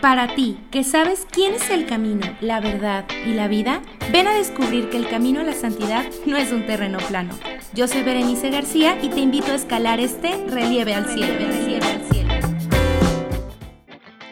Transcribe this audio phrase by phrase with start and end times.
[0.00, 3.80] Para ti, que sabes quién es el camino, la verdad y la vida,
[4.12, 7.34] ven a descubrir que el camino a la santidad no es un terreno plano.
[7.72, 11.34] Yo soy Berenice García y te invito a escalar este relieve al cielo.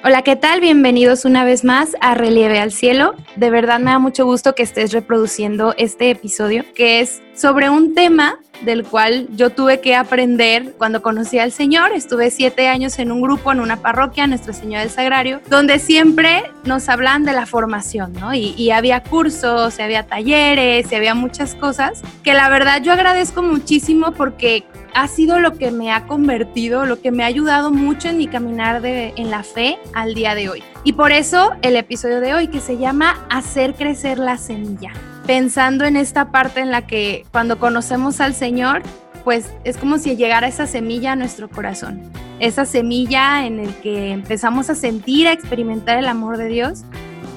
[0.07, 0.61] Hola, ¿qué tal?
[0.61, 3.15] Bienvenidos una vez más a Relieve al Cielo.
[3.37, 7.95] De verdad me da mucho gusto que estés reproduciendo este episodio, que es sobre un
[7.95, 11.93] tema del cual yo tuve que aprender cuando conocí al Señor.
[11.93, 16.45] Estuve siete años en un grupo, en una parroquia, Nuestra Señora del Sagrario, donde siempre
[16.65, 18.35] nos hablan de la formación, ¿no?
[18.35, 23.43] Y, había cursos, y había talleres, y había muchas cosas que la verdad yo agradezco
[23.43, 24.65] muchísimo porque
[24.95, 28.27] ha sido lo que me ha convertido, lo que me ha ayudado mucho en mi
[28.29, 30.63] caminar de, en la fe al día de hoy.
[30.85, 34.93] Y por eso el episodio de hoy que se llama Hacer crecer la semilla.
[35.27, 38.83] Pensando en esta parte en la que cuando conocemos al Señor,
[39.25, 42.03] pues es como si llegara esa semilla a nuestro corazón.
[42.41, 46.85] Esa semilla en el que empezamos a sentir, a experimentar el amor de Dios,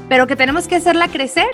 [0.09, 1.47] pero que tenemos que hacerla crecer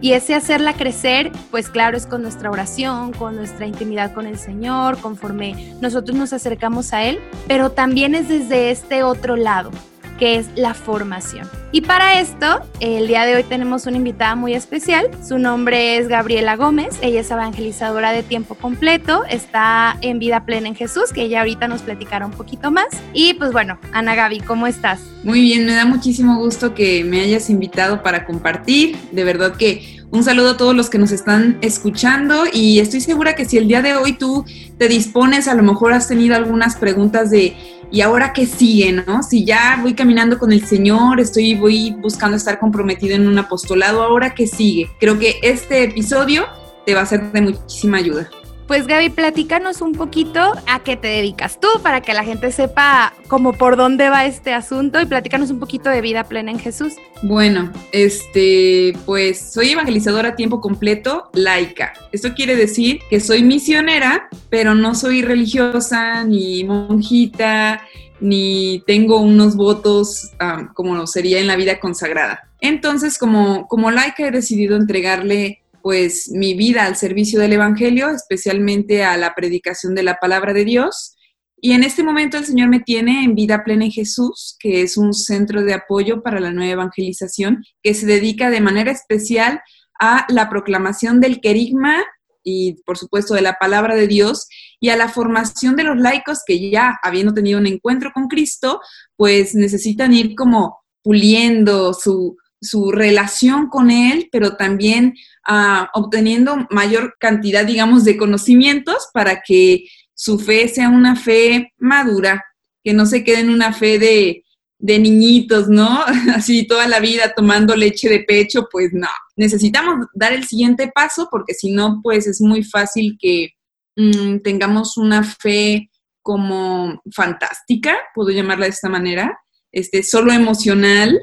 [0.00, 4.38] y ese hacerla crecer, pues claro, es con nuestra oración, con nuestra intimidad con el
[4.38, 9.70] Señor, conforme nosotros nos acercamos a Él, pero también es desde este otro lado,
[10.18, 11.48] que es la formación.
[11.72, 15.10] Y para esto, el día de hoy tenemos una invitada muy especial.
[15.26, 16.96] Su nombre es Gabriela Gómez.
[17.02, 19.24] Ella es evangelizadora de tiempo completo.
[19.28, 22.86] Está en Vida Plena en Jesús, que ella ahorita nos platicará un poquito más.
[23.12, 25.00] Y pues bueno, Ana Gaby, ¿cómo estás?
[25.24, 28.96] Muy bien, me da muchísimo gusto que me hayas invitado para compartir.
[29.10, 33.34] De verdad que un saludo a todos los que nos están escuchando y estoy segura
[33.34, 34.44] que si el día de hoy tú
[34.78, 37.56] te dispones, a lo mejor has tenido algunas preguntas de
[37.90, 39.22] ¿y ahora qué sigue, no?
[39.22, 44.02] Si ya voy caminando con el Señor, estoy voy buscando estar comprometido en un apostolado,
[44.02, 44.90] ¿ahora qué sigue?
[44.98, 46.46] Creo que este episodio
[46.86, 48.28] te va a ser de muchísima ayuda.
[48.66, 53.12] Pues Gaby, platícanos un poquito a qué te dedicas tú para que la gente sepa
[53.28, 56.94] cómo por dónde va este asunto y platícanos un poquito de vida plena en Jesús.
[57.22, 61.92] Bueno, este, pues soy evangelizadora a tiempo completo, laica.
[62.10, 67.82] Esto quiere decir que soy misionera, pero no soy religiosa ni monjita
[68.20, 72.48] ni tengo unos votos um, como sería en la vida consagrada.
[72.62, 79.04] Entonces, como, como laica he decidido entregarle pues mi vida al servicio del Evangelio, especialmente
[79.04, 81.14] a la predicación de la palabra de Dios.
[81.60, 84.96] Y en este momento el Señor me tiene en Vida Plena en Jesús, que es
[84.96, 89.60] un centro de apoyo para la nueva evangelización, que se dedica de manera especial
[90.00, 92.02] a la proclamación del querigma
[92.42, 94.46] y por supuesto de la palabra de Dios
[94.80, 98.80] y a la formación de los laicos que ya habiendo tenido un encuentro con Cristo,
[99.16, 105.14] pues necesitan ir como puliendo su, su relación con Él, pero también
[105.46, 112.42] Ah, obteniendo mayor cantidad, digamos, de conocimientos para que su fe sea una fe madura,
[112.82, 114.40] que no se quede en una fe de,
[114.80, 116.02] niñitos, ¿no?
[116.34, 119.08] Así toda la vida tomando leche de pecho, pues no.
[119.36, 123.50] Necesitamos dar el siguiente paso porque si no, pues es muy fácil que
[123.96, 125.90] mm, tengamos una fe
[126.22, 129.38] como fantástica, puedo llamarla de esta manera,
[129.72, 131.20] este, solo emocional,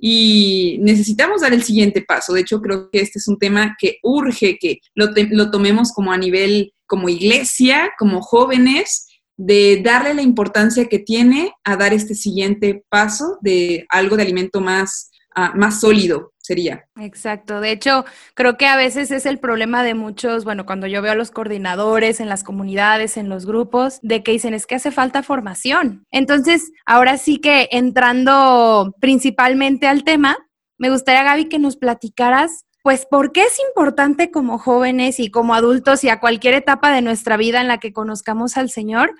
[0.00, 2.32] y necesitamos dar el siguiente paso.
[2.32, 6.12] De hecho, creo que este es un tema que urge que lo, lo tomemos como
[6.12, 9.06] a nivel, como iglesia, como jóvenes,
[9.36, 14.60] de darle la importancia que tiene a dar este siguiente paso de algo de alimento
[14.60, 16.84] más, uh, más sólido sería.
[16.98, 17.60] Exacto.
[17.60, 18.04] De hecho,
[18.34, 21.30] creo que a veces es el problema de muchos, bueno, cuando yo veo a los
[21.30, 26.04] coordinadores en las comunidades, en los grupos, de que dicen es que hace falta formación.
[26.10, 30.36] Entonces, ahora sí que entrando principalmente al tema,
[30.78, 35.54] me gustaría, Gaby, que nos platicaras pues, ¿por qué es importante como jóvenes y como
[35.54, 39.14] adultos y a cualquier etapa de nuestra vida en la que conozcamos al Señor,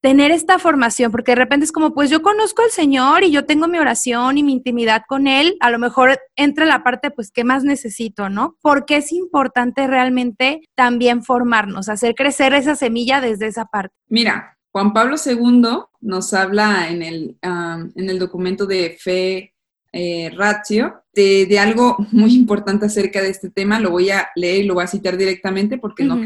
[0.00, 3.44] tener esta formación, porque de repente es como, pues yo conozco al Señor y yo
[3.44, 7.30] tengo mi oración y mi intimidad con Él, a lo mejor entra la parte, pues,
[7.30, 8.56] ¿qué más necesito, no?
[8.62, 13.94] Porque es importante realmente también formarnos, hacer crecer esa semilla desde esa parte.
[14.08, 15.62] Mira, Juan Pablo II
[16.02, 19.54] nos habla en el, en el documento de fe
[19.92, 23.80] eh, ratio de, algo muy importante acerca de este tema.
[23.80, 26.20] Lo voy a leer y lo voy a citar directamente porque no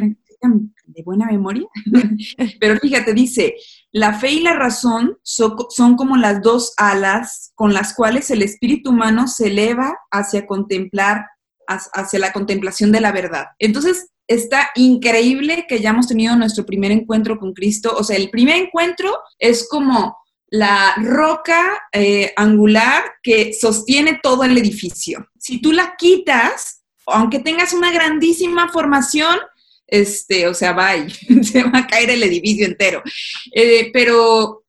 [0.87, 1.67] de buena memoria,
[2.61, 3.57] pero fíjate, dice,
[3.93, 8.91] la fe y la razón son, como las dos alas con las cuales el espíritu
[8.91, 11.27] humano se eleva hacia contemplar,
[11.67, 13.47] hacia la contemplación de la verdad.
[13.59, 17.95] Entonces, está increíble que hayamos tenido nuestro primer encuentro con Cristo.
[17.97, 20.17] O sea, el primer encuentro es como
[20.49, 25.29] la roca eh, angular que sostiene todo el edificio.
[25.39, 29.37] Si tú la quitas, aunque tengas una grandísima formación,
[29.91, 30.93] este, o sea, va
[31.43, 33.03] se va a caer el edificio entero.
[33.53, 34.65] Eh, pero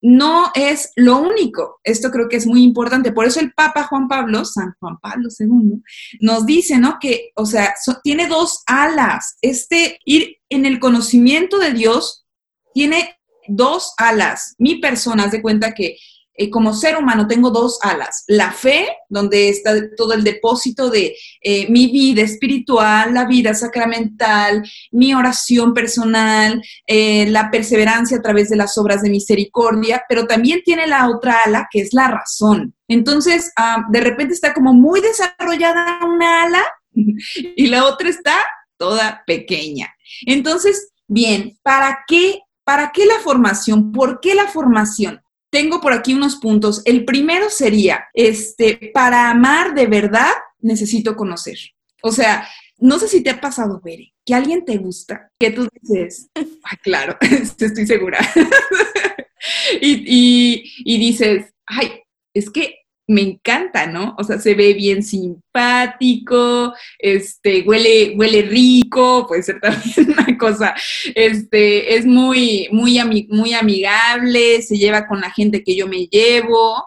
[0.00, 1.80] no es lo único.
[1.82, 3.12] Esto creo que es muy importante.
[3.12, 5.82] Por eso el Papa Juan Pablo, San Juan Pablo II,
[6.20, 6.98] nos dice, ¿no?
[7.00, 9.36] Que, o sea, tiene dos alas.
[9.42, 12.26] Este ir en el conocimiento de Dios
[12.74, 13.16] tiene
[13.48, 14.54] dos alas.
[14.58, 15.96] Mi persona, de cuenta que
[16.38, 18.22] eh, como ser humano tengo dos alas.
[18.28, 24.62] La fe, donde está todo el depósito de eh, mi vida espiritual, la vida sacramental,
[24.92, 30.62] mi oración personal, eh, la perseverancia a través de las obras de misericordia, pero también
[30.64, 32.72] tiene la otra ala que es la razón.
[32.86, 36.62] Entonces, ah, de repente está como muy desarrollada una ala
[36.94, 38.36] y la otra está
[38.76, 39.92] toda pequeña.
[40.24, 42.42] Entonces, bien, ¿para qué?
[42.62, 43.90] ¿Para qué la formación?
[43.90, 45.20] ¿Por qué la formación?
[45.50, 46.82] Tengo por aquí unos puntos.
[46.84, 51.58] El primero sería, este, para amar de verdad, necesito conocer.
[52.02, 52.48] O sea,
[52.78, 56.30] no sé si te ha pasado, Bere, que alguien te gusta, que tú dices,
[56.64, 58.18] ah, claro, estoy segura.
[59.80, 62.02] y, y dices, ay,
[62.34, 62.77] es que
[63.08, 64.14] me encanta, ¿no?
[64.18, 70.74] O sea, se ve bien simpático, este, huele, huele rico, puede ser también una cosa,
[71.14, 76.84] este, es muy, muy, muy amigable, se lleva con la gente que yo me llevo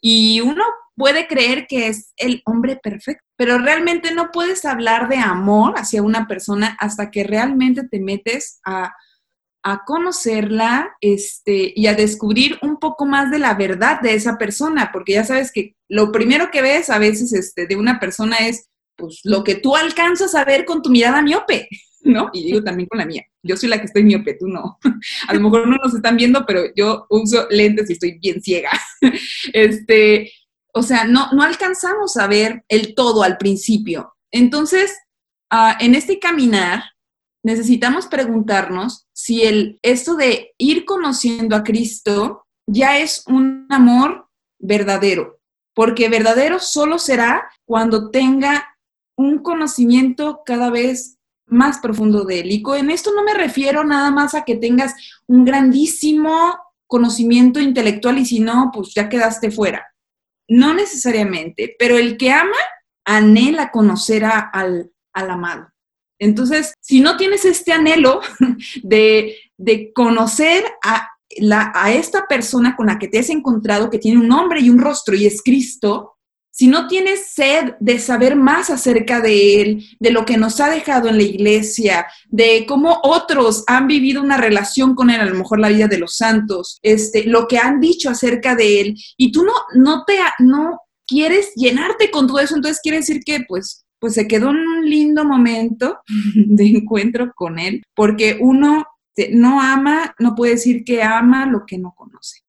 [0.00, 0.62] y uno
[0.94, 6.00] puede creer que es el hombre perfecto, pero realmente no puedes hablar de amor hacia
[6.02, 8.92] una persona hasta que realmente te metes a
[9.68, 14.90] a conocerla este, y a descubrir un poco más de la verdad de esa persona,
[14.92, 18.68] porque ya sabes que lo primero que ves a veces este, de una persona es
[18.94, 21.68] pues, lo que tú alcanzas a ver con tu mirada miope,
[22.02, 22.30] ¿no?
[22.32, 23.24] Y digo también con la mía.
[23.42, 24.78] Yo soy la que estoy miope, tú no.
[25.26, 28.70] A lo mejor no nos están viendo, pero yo uso lentes y estoy bien ciega.
[29.52, 30.30] Este,
[30.74, 34.14] o sea, no, no alcanzamos a ver el todo al principio.
[34.30, 34.96] Entonces,
[35.50, 36.84] ah, en este caminar,
[37.46, 44.28] necesitamos preguntarnos si el, esto de ir conociendo a Cristo ya es un amor
[44.58, 45.38] verdadero,
[45.72, 48.76] porque verdadero solo será cuando tenga
[49.16, 52.50] un conocimiento cada vez más profundo de él.
[52.50, 54.96] Y en esto no me refiero nada más a que tengas
[55.28, 56.58] un grandísimo
[56.88, 59.86] conocimiento intelectual y si no, pues ya quedaste fuera.
[60.48, 62.58] No necesariamente, pero el que ama
[63.04, 65.68] anhela conocer al, al amado.
[66.18, 68.20] Entonces, si no tienes este anhelo
[68.82, 69.34] de,
[69.94, 71.08] conocer a,
[71.74, 74.78] a esta persona con la que te has encontrado, que tiene un nombre y un
[74.78, 76.16] rostro y es Cristo,
[76.56, 80.70] si no tienes sed de saber más acerca de Él, de lo que nos ha
[80.70, 85.34] dejado en la iglesia, de cómo otros han vivido una relación con Él, a lo
[85.34, 89.32] mejor la vida de los santos, este, lo que han dicho acerca de Él, y
[89.32, 93.84] tú no, no te, no quieres llenarte con todo eso, entonces quiere decir que pues
[93.98, 96.00] pues se quedó un lindo momento
[96.34, 98.86] de encuentro con él, porque uno
[99.30, 102.40] no ama, no puede decir que ama lo que no conoce.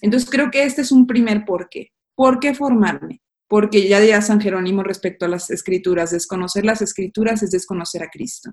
[0.00, 1.92] Entonces creo que este es un primer porqué.
[2.14, 3.22] ¿Por qué formarme?
[3.48, 8.10] Porque ya decía San Jerónimo respecto a las escrituras, desconocer las escrituras es desconocer a
[8.10, 8.50] Cristo.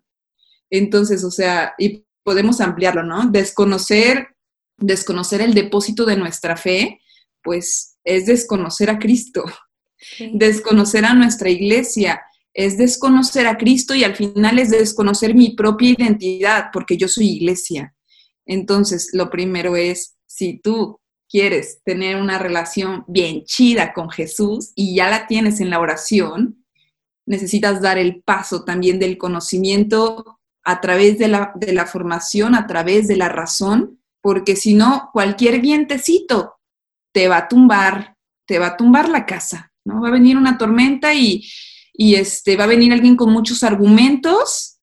[0.70, 3.30] Entonces, o sea, y podemos ampliarlo, ¿no?
[3.30, 4.28] Desconocer,
[4.78, 7.00] desconocer el depósito de nuestra fe,
[7.42, 9.44] pues es desconocer a Cristo,
[10.34, 12.22] desconocer a nuestra iglesia,
[12.54, 17.30] es desconocer a Cristo y al final es desconocer mi propia identidad, porque yo soy
[17.30, 17.96] iglesia.
[18.46, 24.96] Entonces, lo primero es, si tú quieres tener una relación bien chida con Jesús y
[24.96, 26.63] ya la tienes en la oración,
[27.25, 32.68] necesitas dar el paso también del conocimiento a través de la, de la formación, a
[32.68, 36.56] través de la razón, porque si no, cualquier vientecito
[37.12, 40.01] te va a tumbar, te va a tumbar la casa, ¿no?
[40.01, 41.44] Va a venir una tormenta y,
[41.94, 44.80] y este, va a venir alguien con muchos argumentos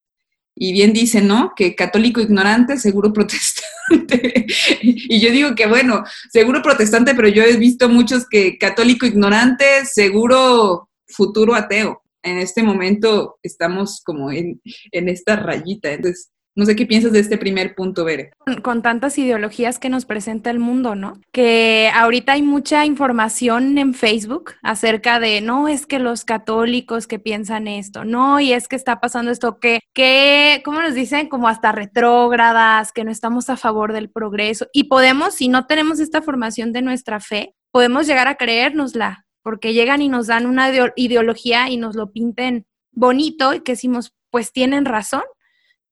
[0.54, 1.52] y bien dice, ¿no?
[1.56, 4.46] Que católico ignorante, seguro protestante.
[4.82, 9.84] y yo digo que, bueno, seguro protestante, pero yo he visto muchos que católico ignorante,
[9.86, 12.02] seguro futuro ateo.
[12.22, 14.60] En este momento estamos como en,
[14.92, 15.90] en esta rayita.
[15.92, 18.32] Entonces, no sé qué piensas de este primer punto, Bere.
[18.62, 21.14] Con, tantas ideologías que nos presenta el mundo, ¿no?
[21.32, 27.18] Que ahorita hay mucha información en Facebook acerca de, no, es que los católicos que
[27.18, 31.28] piensan esto, no, y es que está pasando esto, que, que, ¿cómo nos dicen?
[31.28, 34.66] Como hasta retrógradas, que no estamos a favor del progreso.
[34.72, 39.72] Y podemos, si no tenemos esta formación de nuestra fe, podemos llegar a creérnosla, porque
[39.72, 44.52] llegan y nos dan una ideología y nos lo pinten bonito y que decimos, pues
[44.52, 45.22] tienen razón,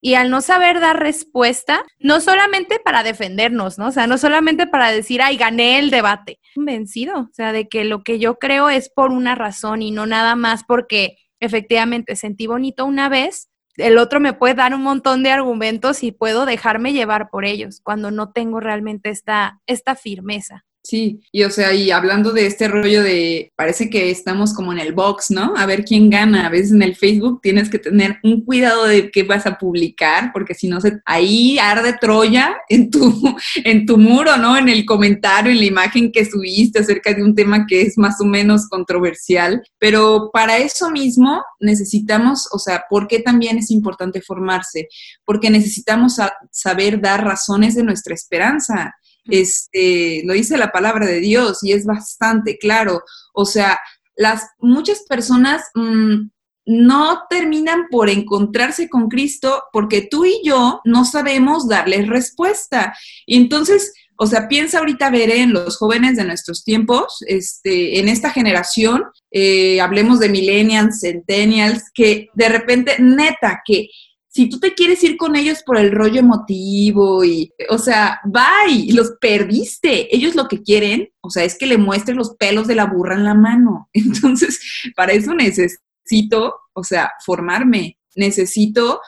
[0.00, 3.88] y al no saber dar respuesta, no solamente para defendernos, ¿no?
[3.88, 7.84] O sea, no solamente para decir, ay, gané el debate, convencido, o sea, de que
[7.84, 12.46] lo que yo creo es por una razón y no nada más porque efectivamente sentí
[12.46, 16.92] bonito una vez, el otro me puede dar un montón de argumentos y puedo dejarme
[16.92, 20.64] llevar por ellos cuando no tengo realmente esta, esta firmeza.
[20.82, 24.78] Sí, y o sea, y hablando de este rollo de, parece que estamos como en
[24.78, 25.52] el box, ¿no?
[25.56, 26.46] A ver quién gana.
[26.46, 30.30] A veces en el Facebook tienes que tener un cuidado de qué vas a publicar,
[30.32, 34.56] porque si no, se, ahí arde Troya en tu, en tu muro, ¿no?
[34.56, 38.20] En el comentario, en la imagen que subiste acerca de un tema que es más
[38.20, 39.62] o menos controversial.
[39.78, 44.88] Pero para eso mismo necesitamos, o sea, ¿por qué también es importante formarse?
[45.24, 46.16] Porque necesitamos
[46.50, 48.94] saber dar razones de nuestra esperanza
[49.28, 53.02] este, lo dice la palabra de Dios y es bastante claro.
[53.32, 53.78] O sea,
[54.16, 56.28] las muchas personas mm,
[56.66, 62.94] no terminan por encontrarse con Cristo porque tú y yo no sabemos darles respuesta.
[63.24, 68.08] Y entonces, o sea, piensa ahorita, ver en los jóvenes de nuestros tiempos, este, en
[68.08, 73.88] esta generación, eh, hablemos de millennials, centennials, que de repente, neta, que
[74.28, 78.92] si tú te quieres ir con ellos por el rollo emotivo y, o sea, bye,
[78.92, 80.14] los perdiste.
[80.14, 83.14] Ellos lo que quieren, o sea, es que le muestres los pelos de la burra
[83.14, 83.88] en la mano.
[83.92, 84.60] Entonces,
[84.94, 89.00] para eso necesito, o sea, formarme, necesito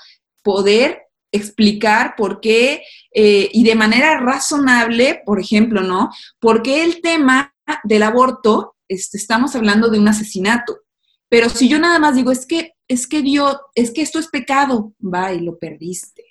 [0.42, 2.82] poder explicar por qué
[3.14, 6.10] eh, y de manera razonable, por ejemplo, ¿no?
[6.40, 10.78] ¿Por qué el tema del aborto, este, estamos hablando de un asesinato?
[11.30, 14.26] Pero si yo nada más digo, es que es que Dios, es que esto es
[14.26, 16.24] pecado, va y lo perdiste.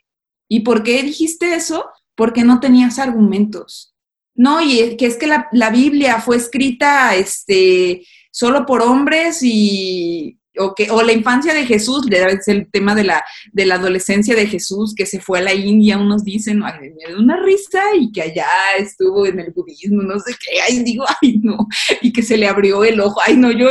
[0.50, 1.86] ¿Y por qué dijiste eso?
[2.16, 3.96] Porque no tenías argumentos.
[4.36, 10.39] No, y que es que la, la Biblia fue escrita este, solo por hombres y
[10.60, 14.36] o, que, o la infancia de Jesús, es el tema de la, de la adolescencia
[14.36, 17.82] de Jesús, que se fue a la India, unos dicen, ay, me da una risa,
[18.00, 18.48] y que allá
[18.78, 21.58] estuvo en el budismo, no sé qué, ay, digo, ay, no,
[22.02, 23.70] y que se le abrió el ojo, ay, no, yo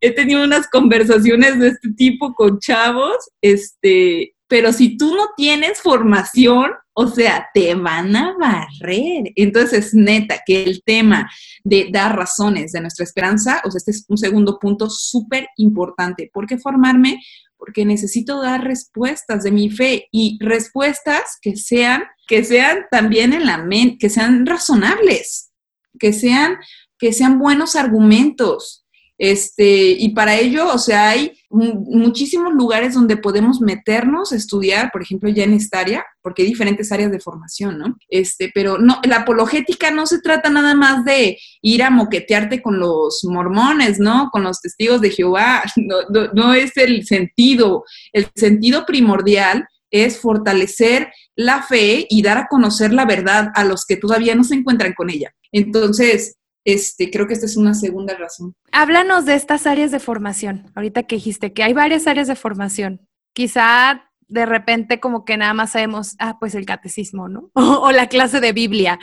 [0.00, 5.80] he tenido unas conversaciones de este tipo con chavos, este, pero si tú no tienes
[5.80, 9.32] formación, o sea, te van a barrer.
[9.34, 11.28] Entonces, neta, que el tema
[11.62, 16.30] de dar razones de nuestra esperanza, o sea, este es un segundo punto súper importante.
[16.32, 17.20] ¿Por qué formarme?
[17.58, 23.44] Porque necesito dar respuestas de mi fe y respuestas que sean, que sean también en
[23.44, 25.50] la mente, que sean razonables,
[25.98, 26.56] que sean,
[26.98, 28.85] que sean buenos argumentos.
[29.18, 35.30] Este, y para ello, o sea, hay muchísimos lugares donde podemos meternos estudiar, por ejemplo,
[35.30, 37.96] ya en esta área, porque hay diferentes áreas de formación, ¿no?
[38.08, 42.78] Este, pero no, la apologética no se trata nada más de ir a moquetearte con
[42.78, 44.28] los mormones, ¿no?
[44.30, 45.96] Con los testigos de Jehová, no,
[46.34, 47.84] no es el sentido.
[48.12, 53.86] El sentido primordial es fortalecer la fe y dar a conocer la verdad a los
[53.86, 55.32] que todavía no se encuentran con ella.
[55.52, 58.54] Entonces, este, creo que esta es una segunda razón.
[58.72, 60.70] Háblanos de estas áreas de formación.
[60.74, 63.06] Ahorita que dijiste que hay varias áreas de formación.
[63.32, 67.50] Quizá de repente como que nada más sabemos, ah, pues el catecismo, ¿no?
[67.54, 68.98] O, la clase de Biblia.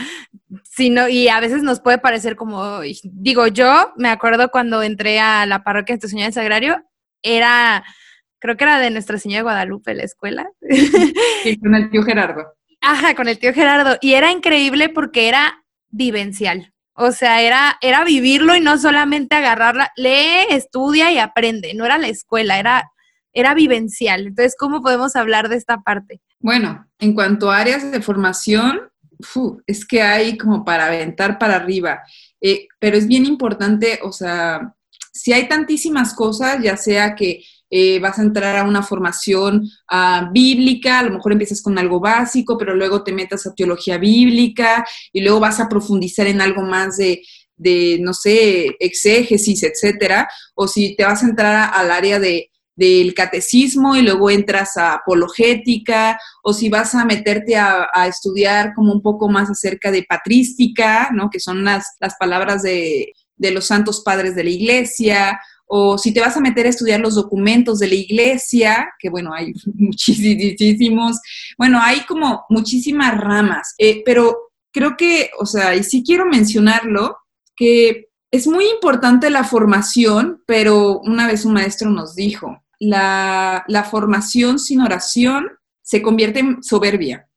[0.64, 5.46] Sino, y a veces nos puede parecer como, digo, yo me acuerdo cuando entré a
[5.46, 6.84] la parroquia de Nuestra Señora del Sagrario,
[7.22, 7.86] era,
[8.40, 10.50] creo que era de Nuestra Señora de Guadalupe la escuela.
[11.44, 12.44] Sí, con el tío Gerardo.
[12.82, 13.98] Ajá, con el tío Gerardo.
[14.02, 16.73] Y era increíble porque era vivencial.
[16.96, 21.74] O sea, era, era vivirlo y no solamente agarrarla, lee, estudia y aprende.
[21.74, 22.92] No era la escuela, era,
[23.34, 24.28] era vivencial.
[24.28, 26.22] Entonces, ¿cómo podemos hablar de esta parte?
[26.40, 28.82] Bueno, en cuanto a áreas de formación,
[29.66, 32.02] es que hay como para aventar para arriba.
[32.42, 34.74] Eh, pero es bien importante, o sea,
[35.14, 37.44] si hay tantísimas cosas, ya sea que
[37.76, 42.00] eh, vas a entrar a una formación ah, bíblica, a lo mejor empiezas con algo
[42.00, 46.62] básico, pero luego te metas a teología bíblica y luego vas a profundizar en algo
[46.62, 52.52] más de, no sé, exégesis, etcétera, o si te vas a entrar al área de,
[52.76, 58.94] del catecismo y luego entras a apologética, o si vas a meterte a, estudiar como
[58.94, 61.32] un poco más acerca de patrística, ¿no?
[61.32, 65.40] que son las, las palabras de, de los santos padres de la iglesia,
[65.76, 69.34] o si te vas a meter a estudiar los documentos de la iglesia, que bueno,
[69.34, 71.20] hay muchísimos,
[71.58, 77.18] bueno, hay como muchísimas ramas, eh, pero creo que, o sea, y sí quiero mencionarlo,
[77.56, 83.84] que es muy importante la formación, pero una vez un maestro nos dijo, la, la
[83.84, 85.48] formación sin oración
[85.82, 87.28] se convierte en soberbia.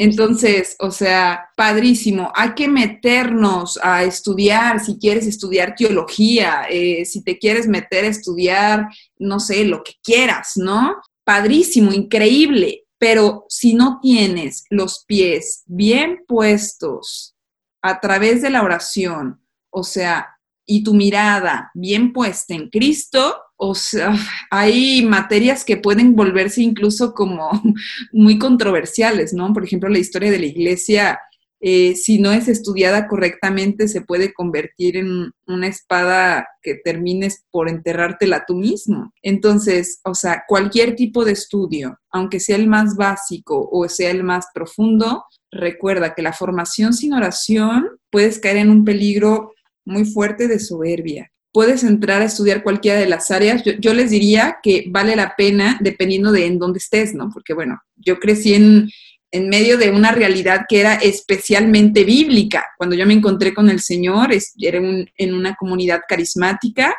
[0.00, 7.22] Entonces, o sea, padrísimo, hay que meternos a estudiar, si quieres estudiar teología, eh, si
[7.22, 10.96] te quieres meter a estudiar, no sé, lo que quieras, ¿no?
[11.22, 17.36] Padrísimo, increíble, pero si no tienes los pies bien puestos
[17.80, 20.34] a través de la oración, o sea,
[20.66, 24.14] y tu mirada bien puesta en Cristo, o sea,
[24.50, 27.50] hay materias que pueden volverse incluso como
[28.12, 29.52] muy controversiales, ¿no?
[29.52, 31.20] Por ejemplo, la historia de la iglesia,
[31.60, 37.68] eh, si no es estudiada correctamente, se puede convertir en una espada que termines por
[37.68, 39.12] enterrártela tú mismo.
[39.22, 44.24] Entonces, o sea, cualquier tipo de estudio, aunque sea el más básico o sea el
[44.24, 49.52] más profundo, recuerda que la formación sin oración puedes caer en un peligro
[49.86, 53.62] muy fuerte de soberbia puedes entrar a estudiar cualquiera de las áreas.
[53.78, 57.30] Yo, les diría que vale la pena dependiendo de en dónde estés, ¿no?
[57.32, 58.90] Porque bueno, yo crecí en,
[59.30, 62.66] en medio de una realidad que era especialmente bíblica.
[62.76, 64.78] Cuando yo me encontré con el Señor, era
[65.16, 66.92] en una comunidad carismática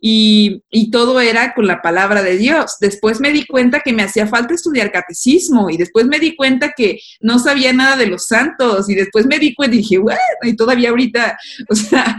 [0.00, 2.76] y, todo era con la palabra de Dios.
[2.80, 6.72] Después me di cuenta que me hacía falta estudiar catecismo y después me di cuenta
[6.76, 10.18] que no sabía nada de los santos y después me di cuenta y dije, bueno,
[10.42, 11.38] y todavía ahorita,
[11.68, 12.18] o sea,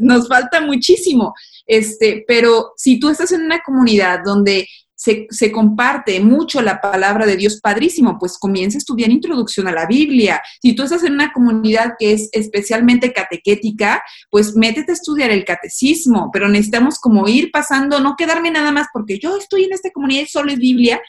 [0.00, 1.34] nos falta muchísimo.
[1.66, 4.66] Este, pero si tú estás en una comunidad donde
[5.30, 9.86] se, comparte mucho la palabra de Dios, padrísimo, pues comienza a estudiar introducción a la
[9.86, 10.42] Biblia.
[10.60, 15.46] Si tú estás en una comunidad que es especialmente catequética, pues métete a estudiar el
[15.46, 19.90] catecismo, pero necesitamos como ir pasando, no quedarme nada más porque yo estoy en esta
[19.90, 21.00] comunidad y solo es Biblia,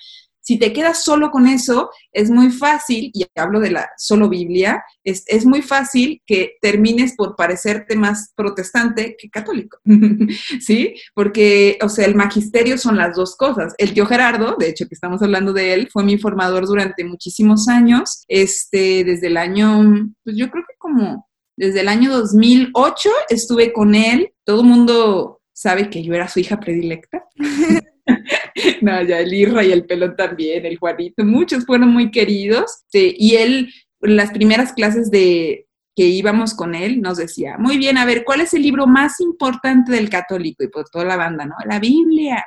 [0.42, 4.84] si te quedas solo con eso, es muy fácil, y hablo de la solo Biblia,
[5.04, 9.78] es, es muy fácil que termines por parecerte más protestante que católico,
[10.60, 10.96] ¿sí?
[11.14, 13.74] Porque, o sea, el magisterio son las dos cosas.
[13.78, 17.68] El tío Gerardo, de hecho que estamos hablando de él, fue mi formador durante muchísimos
[17.68, 23.72] años, este, desde el año, pues yo creo que como desde el año 2008 estuve
[23.72, 27.26] con él, todo el mundo sabe que yo era su hija predilecta.
[28.82, 32.84] no, ya el Irra y el Pelón también, el Juanito, muchos fueron muy queridos.
[32.94, 38.06] y él, las primeras clases de que íbamos con él, nos decía, muy bien, a
[38.06, 40.64] ver, ¿cuál es el libro más importante del católico?
[40.64, 41.56] Y por toda la banda, ¿no?
[41.66, 42.46] La Biblia.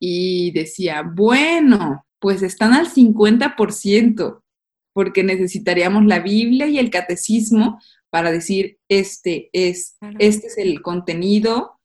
[0.00, 4.42] Y decía, bueno, pues están al 50%,
[4.94, 7.78] porque necesitaríamos la Biblia y el catecismo
[8.10, 11.75] para decir, este es, este es el contenido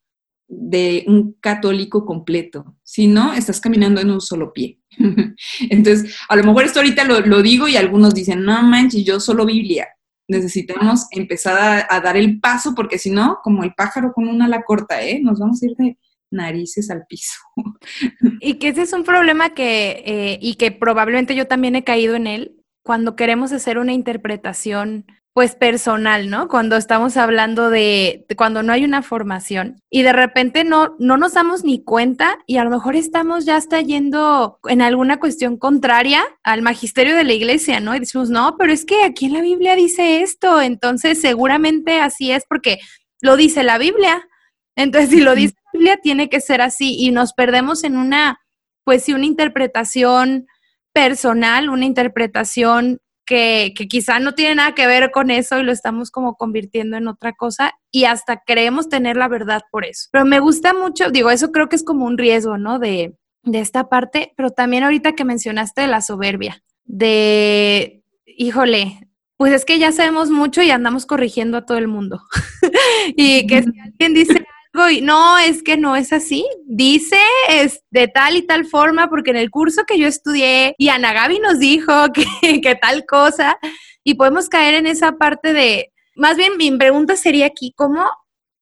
[0.53, 2.75] de un católico completo.
[2.83, 4.79] Si no, estás caminando en un solo pie.
[5.69, 9.45] Entonces, a lo mejor esto ahorita lo, digo y algunos dicen, no manches, yo solo
[9.45, 9.87] Biblia.
[10.27, 14.63] Necesitamos empezar a, dar el paso porque si no, como el pájaro con una ala
[14.63, 15.19] corta, ¿eh?
[15.21, 15.97] Nos vamos a ir de
[16.29, 17.39] narices al piso.
[18.41, 22.15] y que ese es un problema que, eh, y que probablemente yo también he caído
[22.15, 26.49] en él, cuando queremos hacer una interpretación pues personal, ¿no?
[26.49, 31.33] Cuando estamos hablando de, cuando no hay una formación y de repente no, no nos
[31.33, 36.21] damos ni cuenta y a lo mejor estamos ya está yendo en alguna cuestión contraria
[36.43, 37.95] al magisterio de la iglesia, ¿no?
[37.95, 42.31] Y decimos, no, pero es que aquí en la Biblia dice esto, entonces seguramente así
[42.31, 42.79] es porque
[43.21, 44.27] lo dice la Biblia.
[44.75, 48.39] Entonces, si lo dice la Biblia, tiene que ser así y nos perdemos en una,
[48.83, 50.47] pues sí, una interpretación
[50.93, 52.99] personal, una interpretación
[53.31, 57.07] que, quizá no tiene nada que ver con eso y lo estamos como convirtiendo en
[57.07, 60.09] otra cosa y hasta creemos tener la verdad por eso.
[60.11, 62.77] Pero me gusta mucho, digo, eso creo que es como un riesgo, ¿no?
[62.77, 69.53] De, de esta parte, pero también ahorita que mencionaste de la soberbia, de, híjole, pues
[69.53, 72.21] es que ya sabemos mucho y andamos corrigiendo a todo el mundo.
[73.15, 76.45] y que si alguien dice no, es que no es así.
[76.65, 77.17] Dice
[77.49, 81.13] es de tal y tal forma, porque en el curso que yo estudié y Ana
[81.13, 83.57] Gaby nos dijo que, que tal cosa,
[84.03, 88.09] y podemos caer en esa parte de, más bien mi pregunta sería aquí, ¿cómo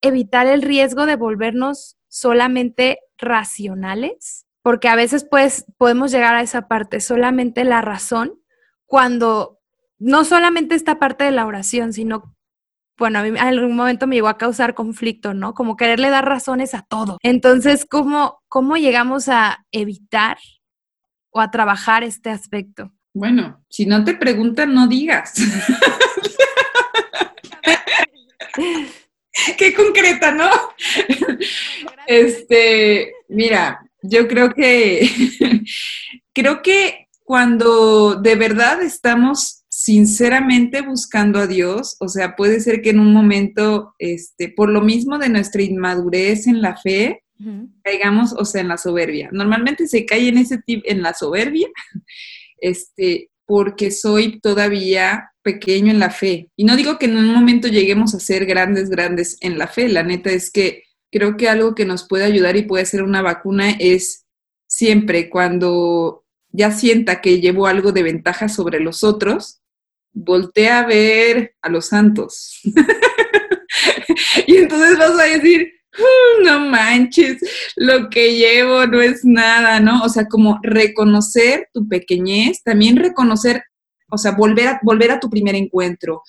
[0.01, 4.45] evitar el riesgo de volvernos solamente racionales?
[4.61, 8.39] Porque a veces pues podemos llegar a esa parte, solamente la razón,
[8.85, 9.59] cuando
[9.97, 12.35] no solamente esta parte de la oración, sino
[12.99, 15.53] bueno, a mí en algún momento me llegó a causar conflicto, ¿no?
[15.53, 17.17] Como quererle dar razones a todo.
[17.23, 20.37] Entonces, ¿cómo, cómo llegamos a evitar
[21.31, 22.91] o a trabajar este aspecto?
[23.13, 25.33] Bueno, si no te preguntan, no digas.
[29.57, 30.49] Qué concreta, ¿no?
[32.05, 35.09] Este, mira, yo creo que
[36.33, 39.58] creo que cuando de verdad estamos
[39.89, 44.81] sinceramente buscando a Dios, o sea, puede ser que en un momento, este, por lo
[44.81, 47.23] mismo de nuestra inmadurez en la fe,
[47.81, 49.29] caigamos, o sea, en la soberbia.
[49.31, 51.69] Normalmente se cae en ese tipo, en la soberbia,
[52.59, 56.51] este, porque soy todavía pequeño en la fe.
[56.55, 59.89] Y no digo que en un momento lleguemos a ser grandes, grandes en la fe.
[59.89, 63.23] La neta es que creo que algo que nos puede ayudar y puede ser una
[63.23, 64.27] vacuna es
[64.67, 69.59] siempre cuando ya sienta que llevo algo de ventaja sobre los otros,
[70.13, 72.59] voltea a ver a los santos.
[74.47, 75.71] y entonces vas a decir,
[76.43, 77.37] no manches,
[77.75, 80.03] lo que llevo no es nada, ¿no?
[80.03, 83.63] O sea, como reconocer tu pequeñez, también reconocer,
[84.09, 86.21] o sea, volver a, volver a tu primer encuentro.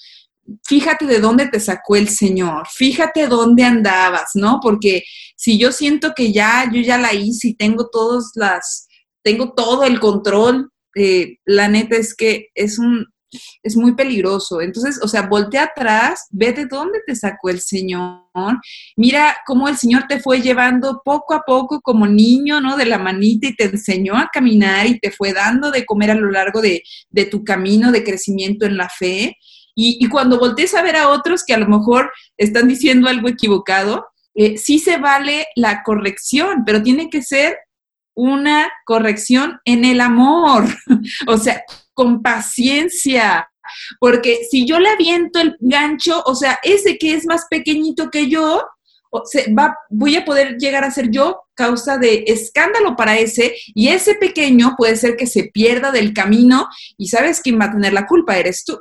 [0.66, 4.59] Fíjate de dónde te sacó el Señor, fíjate dónde andabas, ¿no?
[4.61, 5.05] Porque
[5.37, 8.88] si yo siento que ya, yo ya la hice y tengo todas las,
[9.23, 13.07] tengo todo el control, eh, la neta es que es un,
[13.62, 14.61] es muy peligroso.
[14.61, 18.21] Entonces, o sea, voltea atrás, vete dónde te sacó el Señor,
[18.97, 22.77] mira cómo el Señor te fue llevando poco a poco como niño, ¿no?
[22.77, 26.14] De la manita y te enseñó a caminar y te fue dando de comer a
[26.14, 26.83] lo largo de,
[27.31, 29.37] tu camino de crecimiento en la fe.
[29.75, 34.07] Y, cuando voltees a ver a otros que a lo mejor están diciendo algo equivocado,
[34.35, 37.57] eh, sí se vale la corrección, pero tiene que ser
[38.14, 40.64] una corrección en el amor.
[41.27, 41.62] o sea,
[41.94, 43.48] con paciencia,
[43.98, 48.29] porque si yo le aviento el gancho, o sea, ese que es más pequeñito que
[48.29, 48.64] yo,
[49.59, 54.14] va, voy a poder llegar a ser yo causa de escándalo para ese y ese
[54.14, 58.07] pequeño puede ser que se pierda del camino y sabes quién va a tener la
[58.07, 58.81] culpa, eres tú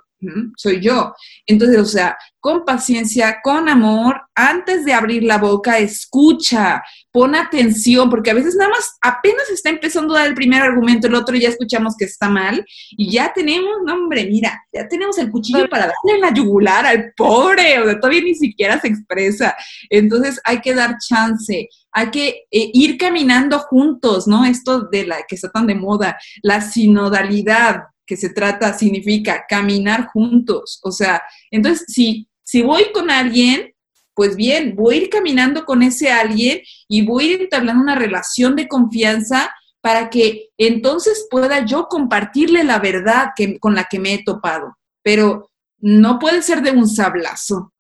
[0.56, 1.14] soy yo.
[1.46, 8.10] Entonces, o sea, con paciencia, con amor, antes de abrir la boca, escucha, pon atención,
[8.10, 11.36] porque a veces nada más apenas está empezando a dar el primer argumento, el otro
[11.36, 15.68] ya escuchamos que está mal y ya tenemos, no hombre, mira, ya tenemos el cuchillo
[15.70, 19.56] para darle la yugular al pobre, o sea, todavía ni siquiera se expresa.
[19.90, 21.70] Entonces, hay que dar chance.
[21.92, 24.46] Hay que eh, ir caminando juntos, ¿no?
[24.46, 30.08] Esto de la que está tan de moda, la sinodalidad, que se trata, significa caminar
[30.08, 30.80] juntos.
[30.82, 33.76] O sea, entonces, si, si voy con alguien,
[34.16, 37.94] pues bien, voy a ir caminando con ese alguien y voy a ir entablando una
[37.94, 44.00] relación de confianza para que entonces pueda yo compartirle la verdad que, con la que
[44.00, 44.76] me he topado.
[45.04, 47.74] Pero no puede ser de un sablazo,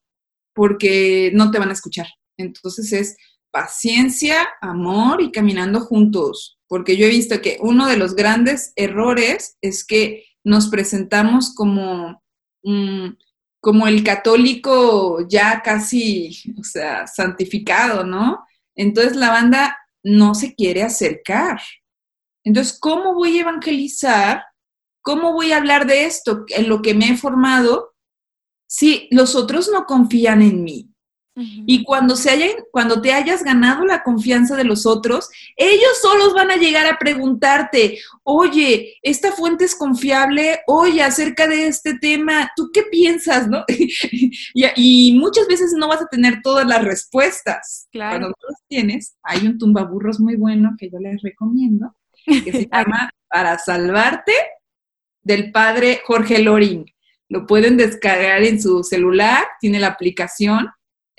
[0.54, 2.06] porque no te van a escuchar.
[2.38, 3.18] Entonces es
[3.50, 9.58] paciencia, amor y caminando juntos porque yo he visto que uno de los grandes errores
[9.60, 12.24] es que nos presentamos como,
[12.64, 13.10] mm,
[13.60, 18.46] como el católico ya casi, o sea, santificado, ¿no?
[18.76, 21.60] Entonces la banda no se quiere acercar.
[22.46, 24.44] Entonces, ¿cómo voy a evangelizar?
[25.02, 27.96] ¿Cómo voy a hablar de esto en lo que me he formado
[28.68, 30.89] si los otros no confían en mí?
[31.36, 36.34] Y cuando, se hayan, cuando te hayas ganado la confianza de los otros, ellos solos
[36.34, 42.52] van a llegar a preguntarte, oye, esta fuente es confiable, oye, acerca de este tema,
[42.56, 43.48] ¿tú qué piensas?
[43.48, 43.64] ¿no?
[44.54, 47.88] y, muchas veces no vas a tener todas las respuestas.
[47.92, 48.12] Claro.
[48.12, 52.70] Cuando no las tienes, hay un tumbaburros muy bueno que yo les recomiendo, que se
[52.72, 54.34] llama Para salvarte,
[55.22, 56.86] del padre Jorge Loring.
[57.30, 60.70] Lo pueden descargar en su celular, tiene la aplicación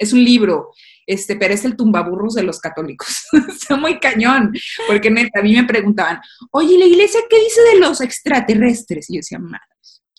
[0.01, 0.71] es un libro,
[1.07, 3.27] este, pero es el tumbaburros de los católicos.
[3.49, 4.53] Está muy cañón,
[4.89, 9.09] porque a mí me preguntaban, oye, ¿la iglesia qué dice de los extraterrestres?
[9.09, 9.61] Y yo decía, madre,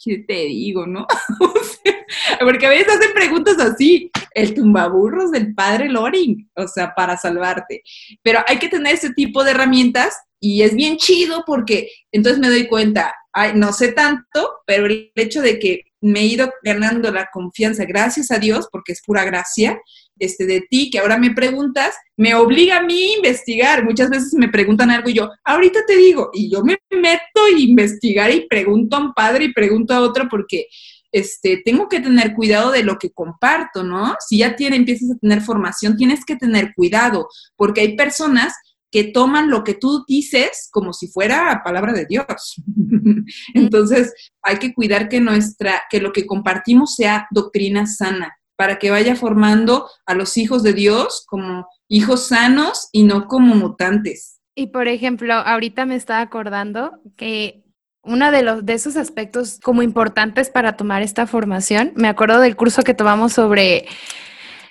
[0.03, 1.07] ¿qué te digo, no?
[2.39, 7.83] porque a veces hacen preguntas así, el tumbaburros del padre Loring, o sea, para salvarte.
[8.21, 12.49] Pero hay que tener ese tipo de herramientas y es bien chido porque entonces me
[12.49, 17.11] doy cuenta, ay, no sé tanto, pero el hecho de que me he ido ganando
[17.11, 19.79] la confianza, gracias a Dios, porque es pura gracia,
[20.19, 23.83] este, de ti, que ahora me preguntas, me obliga a mí a investigar.
[23.83, 27.59] Muchas veces me preguntan algo y yo, ahorita te digo, y yo me meto a
[27.59, 30.67] investigar y pregunto a un padre y pregunto a otro porque
[31.11, 34.15] este, tengo que tener cuidado de lo que comparto, ¿no?
[34.27, 38.53] Si ya tiene, empiezas a tener formación, tienes que tener cuidado, porque hay personas
[38.91, 42.61] que toman lo que tú dices como si fuera palabra de Dios.
[43.53, 48.91] Entonces, hay que cuidar que nuestra que lo que compartimos sea doctrina sana para que
[48.91, 54.39] vaya formando a los hijos de Dios como hijos sanos y no como mutantes.
[54.53, 57.63] Y por ejemplo, ahorita me estaba acordando que
[58.03, 62.55] uno de los de esos aspectos como importantes para tomar esta formación, me acuerdo del
[62.55, 63.87] curso que tomamos sobre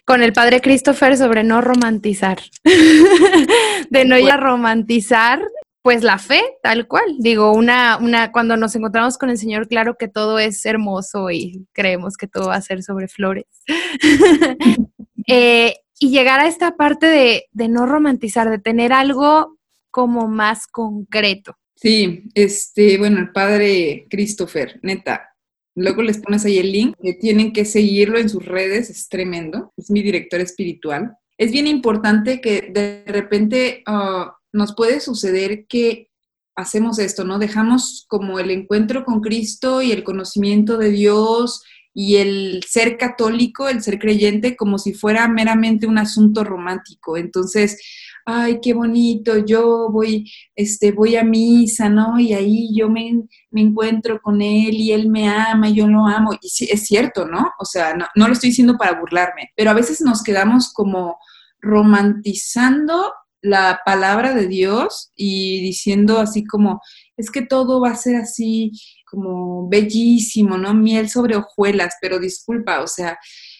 [0.04, 2.38] con el padre Christopher sobre no romantizar,
[3.90, 5.40] de no ir a romantizar
[5.82, 7.16] pues la fe, tal cual.
[7.18, 11.66] Digo, una, una, cuando nos encontramos con el Señor, claro que todo es hermoso y
[11.72, 13.46] creemos que todo va a ser sobre flores.
[15.32, 19.58] Eh, y llegar a esta parte de, de no romantizar, de tener algo
[19.92, 21.56] como más concreto.
[21.76, 25.30] Sí, este, bueno, el padre Christopher, neta,
[25.74, 29.72] Luego les pones ahí el link, que tienen que seguirlo en sus redes, es tremendo,
[29.76, 31.16] es mi director espiritual.
[31.38, 36.10] Es bien importante que de repente ah, nos puede suceder que
[36.56, 37.38] hacemos esto, ¿no?
[37.38, 41.62] Dejamos como el encuentro con Cristo y el conocimiento de Dios
[41.94, 47.16] y el ser católico, el ser creyente, como si fuera meramente un asunto romántico.
[47.16, 47.80] Entonces,
[48.24, 52.18] ay, qué bonito, yo voy, este, voy a misa, ¿no?
[52.18, 56.30] Y ahí yo me, encuentro con él y él me ama, y yo lo amo.
[56.40, 57.50] Y sí, es cierto, ¿no?
[57.58, 61.18] O sea, no, no lo estoy diciendo para burlarme, pero a veces nos quedamos como
[61.60, 66.80] romantizando la palabra de Dios y diciendo así como,
[67.16, 68.72] es que todo va a ser así
[69.06, 70.74] como bellísimo, ¿no?
[70.74, 73.18] Miel sobre hojuelas, pero disculpa, o sea,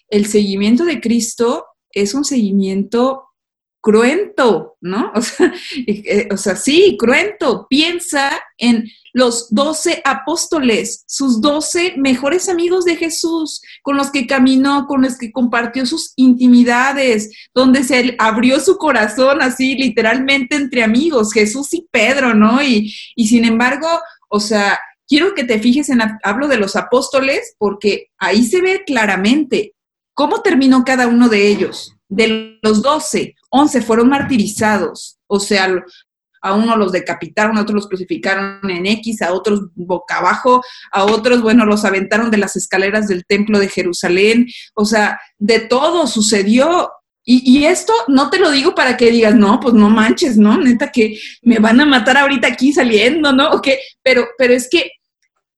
[0.09, 3.30] el seguimiento de Cristo es un seguimiento
[3.81, 5.13] cruento, ¿no?
[5.21, 5.53] O sea,
[5.87, 7.67] eh, o sea, sí, cruento.
[7.69, 14.87] Piensa en los doce apóstoles, sus doce mejores amigos de Jesús, con los que caminó,
[14.87, 21.33] con los que compartió sus intimidades, donde se abrió su corazón así literalmente entre amigos,
[21.33, 22.63] Jesús y Pedro, ¿no?
[22.63, 23.89] Y, y sin embargo,
[24.29, 28.85] o sea, quiero que te fijes en, hablo de los apóstoles, porque ahí se ve
[28.87, 29.75] claramente
[30.15, 31.97] cómo terminó cada uno de ellos.
[32.11, 35.69] De los doce, once fueron martirizados, o sea,
[36.43, 41.05] a uno los decapitaron, a otros los crucificaron en X, a otros boca abajo, a
[41.05, 46.07] otros, bueno, los aventaron de las escaleras del templo de Jerusalén, o sea, de todo
[46.07, 46.91] sucedió.
[47.23, 50.57] Y, esto no te lo digo para que digas, no, pues no manches, ¿no?
[50.57, 53.51] Neta que me van a matar ahorita aquí saliendo, ¿no?
[53.53, 53.69] Ok,
[54.03, 54.91] pero, pero es que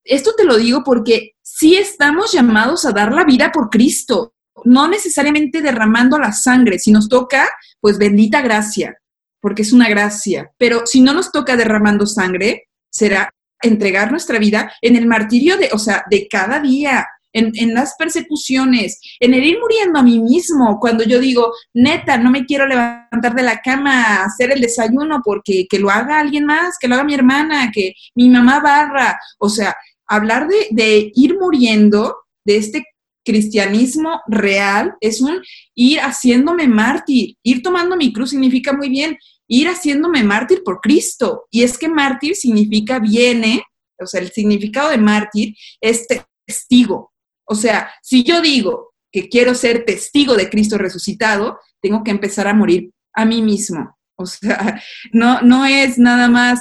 [0.04, 4.34] esto te lo digo porque sí estamos llamados a dar la vida por Cristo
[4.64, 7.48] no necesariamente derramando la sangre, si nos toca,
[7.80, 8.96] pues bendita gracia,
[9.40, 13.30] porque es una gracia, pero si no nos toca derramando sangre, será
[13.62, 19.00] entregar nuestra vida en el martirio de, o sea, de cada día, en, las persecuciones,
[19.18, 23.34] en el ir muriendo a mí mismo, cuando yo digo, neta, no me quiero levantar
[23.34, 27.04] de la cama, hacer el desayuno porque que lo haga alguien más, que lo haga
[27.04, 29.74] mi hermana, que mi mamá barra, o sea,
[30.06, 32.84] hablar de, de ir muriendo, de este
[33.24, 35.42] cristianismo real es un
[35.74, 37.36] ir haciéndome mártir.
[37.42, 41.44] Ir tomando mi cruz significa muy bien ir haciéndome mártir por Cristo.
[41.50, 43.62] Y es que mártir significa viene,
[44.00, 46.06] o sea, el significado de mártir es
[46.46, 47.12] testigo.
[47.44, 52.46] O sea, si yo digo que quiero ser testigo de Cristo resucitado, tengo que empezar
[52.46, 53.96] a morir a mí mismo.
[54.16, 54.80] O sea,
[55.12, 56.60] no, no es nada más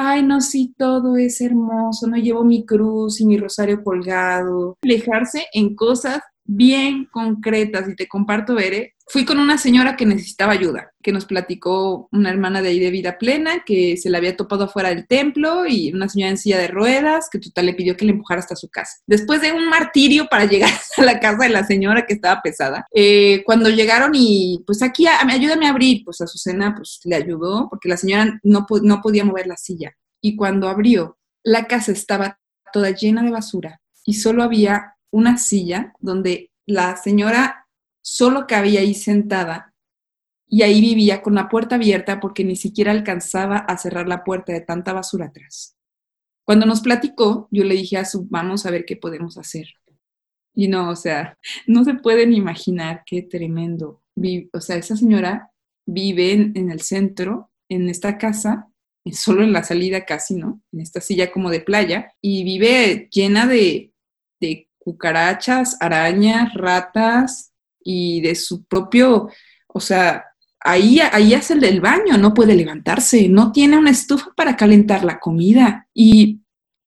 [0.00, 4.78] ay, no, sí, todo es hermoso, no llevo mi cruz y mi rosario colgado.
[4.82, 10.52] Alejarse en cosas bien concretas y te comparto, Bere, fui con una señora que necesitaba
[10.52, 14.36] ayuda, que nos platicó una hermana de ahí de vida plena, que se la había
[14.36, 17.96] topado afuera del templo y una señora en silla de ruedas, que total le pidió
[17.96, 18.98] que le empujara hasta su casa.
[19.08, 22.86] Después de un martirio para llegar a la casa de la señora que estaba pesada,
[22.94, 27.88] eh, cuando llegaron y pues aquí, ayúdame a abrir, pues Azucena pues le ayudó porque
[27.88, 29.92] la señora no, no podía mover la silla.
[30.20, 32.38] Y cuando abrió, la casa estaba
[32.72, 37.59] toda llena de basura y solo había una silla donde la señora
[38.02, 39.74] solo cabía ahí sentada
[40.50, 44.52] y ahí vivía con la puerta abierta porque ni siquiera alcanzaba a cerrar la puerta
[44.52, 45.76] de tanta basura atrás.
[46.44, 49.68] Cuando nos platicó, yo le dije a su, vamos a ver qué podemos hacer.
[50.52, 54.02] Y no, o sea, no se pueden imaginar qué tremendo.
[54.52, 55.52] O sea, esa señora
[55.86, 58.68] vive en, el centro, en esta casa,
[59.12, 60.60] solo en la salida casi, ¿no?
[60.72, 63.92] En esta silla como de playa, y vive llena de,
[64.40, 67.49] de cucarachas, arañas, ratas
[67.82, 69.28] y de su propio,
[69.66, 70.24] o sea,
[70.60, 75.18] ahí, ahí hace el baño, no puede levantarse, no tiene una estufa para calentar la
[75.18, 75.88] comida.
[75.94, 76.40] Y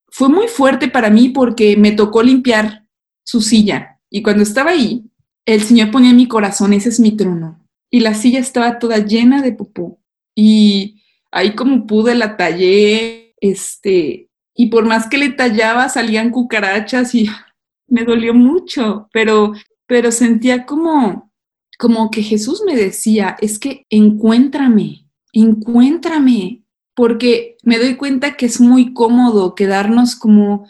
[0.09, 2.85] fue muy fuerte para mí porque me tocó limpiar
[3.23, 3.99] su silla.
[4.09, 5.03] Y cuando estaba ahí,
[5.45, 7.67] el Señor ponía en mi corazón, ese es mi trono.
[7.89, 9.99] Y la silla estaba toda llena de popó.
[10.35, 11.01] Y
[11.31, 17.27] ahí como pude la tallé, este, y por más que le tallaba salían cucarachas y
[17.87, 19.53] me dolió mucho, pero,
[19.93, 21.31] pero sentía como,
[21.77, 26.63] como que Jesús me decía, es que encuéntrame, encuéntrame,
[26.95, 30.67] porque me doy cuenta que es muy cómodo quedarnos como,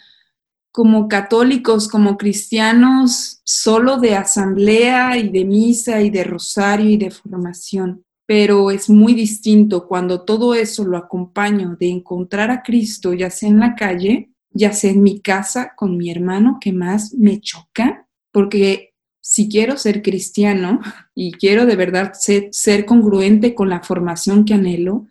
[0.73, 7.11] como católicos, como cristianos, solo de asamblea y de misa y de rosario y de
[7.11, 8.03] formación.
[8.25, 13.47] Pero es muy distinto cuando todo eso lo acompaño de encontrar a Cristo, ya sea
[13.47, 18.05] en la calle, ya sea en mi casa con mi hermano, que más me choca,
[18.33, 18.92] porque
[19.25, 20.81] si quiero ser cristiano
[21.15, 25.07] y quiero de verdad ser, congruente con la formación que anhelo,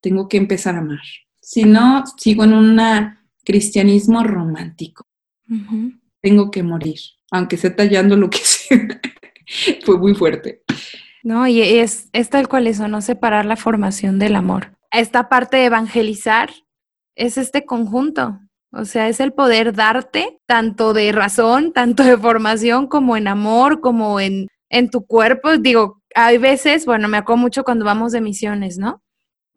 [0.00, 1.00] tengo que empezar a amar.
[1.42, 2.80] Si no, sigo en un
[3.44, 5.04] cristianismo romántico.
[6.20, 7.00] Tengo que morir,
[7.32, 9.00] aunque esté tallando lo que sea.
[9.84, 10.62] Fue muy fuerte.
[11.24, 14.76] No, y es, es tal cual eso, no separar la formación del amor.
[14.92, 16.50] Esta parte de evangelizar
[17.16, 18.38] es este conjunto,
[18.78, 23.80] O sea, es el poder darte tanto de razón, tanto de formación, como en amor,
[23.80, 25.56] como en, en tu cuerpo.
[25.56, 29.02] Digo, hay veces, bueno, me acuerdo mucho cuando vamos de misiones, ¿no?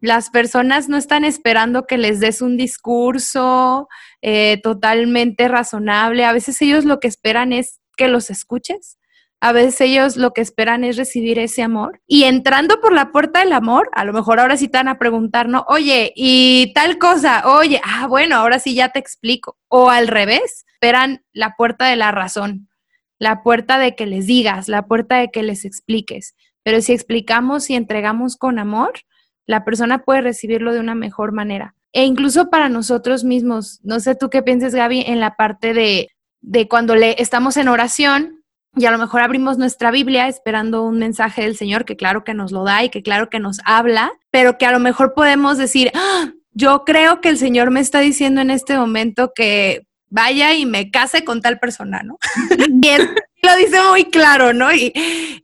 [0.00, 3.88] Las personas no están esperando que les des un discurso
[4.22, 6.24] eh, totalmente razonable.
[6.24, 8.96] A veces ellos lo que esperan es que los escuches.
[9.42, 12.02] A veces ellos lo que esperan es recibir ese amor.
[12.06, 14.98] Y entrando por la puerta del amor, a lo mejor ahora sí te van a
[14.98, 15.64] preguntar, ¿no?
[15.66, 19.56] Oye, y tal cosa, oye, ah, bueno, ahora sí ya te explico.
[19.68, 22.68] O al revés, esperan la puerta de la razón,
[23.18, 26.34] la puerta de que les digas, la puerta de que les expliques.
[26.62, 28.92] Pero si explicamos y entregamos con amor,
[29.46, 31.74] la persona puede recibirlo de una mejor manera.
[31.92, 36.08] E incluso para nosotros mismos, no sé tú qué pienses, Gaby, en la parte de,
[36.40, 38.39] de cuando le estamos en oración
[38.76, 42.34] y a lo mejor abrimos nuestra Biblia esperando un mensaje del Señor que claro que
[42.34, 45.58] nos lo da y que claro que nos habla, pero que a lo mejor podemos
[45.58, 46.32] decir, ¡Ah!
[46.52, 50.90] yo creo que el Señor me está diciendo en este momento que vaya y me
[50.90, 52.18] case con tal persona, ¿no?
[52.82, 53.02] y
[53.42, 54.72] lo dice muy claro, ¿no?
[54.72, 54.92] Y,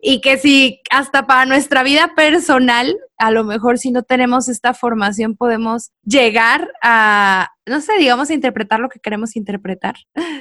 [0.02, 4.74] y, que si hasta para nuestra vida personal, a lo mejor si no tenemos esta
[4.74, 9.96] formación, podemos llegar a, no sé, digamos, a interpretar lo que queremos interpretar.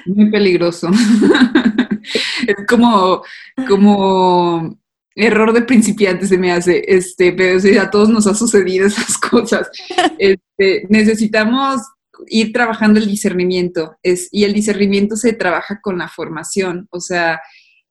[0.05, 0.89] Muy peligroso.
[2.47, 3.23] es como,
[3.67, 4.77] como
[5.15, 9.17] error de principiante se me hace, este, pero sí, a todos nos ha sucedido esas
[9.29, 9.69] cosas.
[10.17, 11.81] Este, necesitamos
[12.27, 13.97] ir trabajando el discernimiento.
[14.03, 17.41] Es, y el discernimiento se trabaja con la formación, o sea,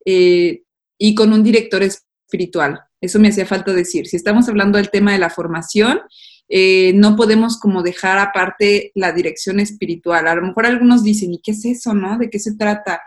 [0.04, 0.62] eh,
[0.98, 2.80] y con un director espiritual.
[3.00, 4.06] Eso me hacía falta decir.
[4.06, 6.00] Si estamos hablando del tema de la formación,
[6.48, 10.26] eh, no podemos como dejar aparte la dirección espiritual.
[10.28, 12.18] A lo mejor algunos dicen, ¿y qué es eso, no?
[12.18, 13.02] ¿De qué se trata?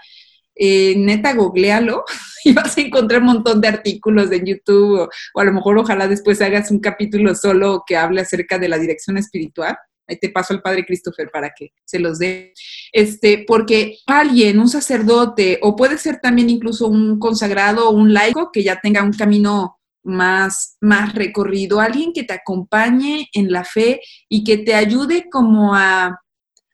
[0.56, 2.03] Eh, neta, googlealo
[2.43, 5.77] y vas a encontrar un montón de artículos en YouTube o, o, a lo mejor
[5.77, 9.77] ojalá después hagas un capítulo solo que hable acerca de la dirección espiritual.
[10.08, 12.54] Ahí te paso al padre Christopher para que se los dé.
[12.91, 18.52] Este, porque alguien, un sacerdote, o puede ser también incluso un consagrado o un laico
[18.52, 24.00] que ya tenga un camino más, más recorrido, alguien que te acompañe en la fe
[24.30, 26.22] y que te ayude como a,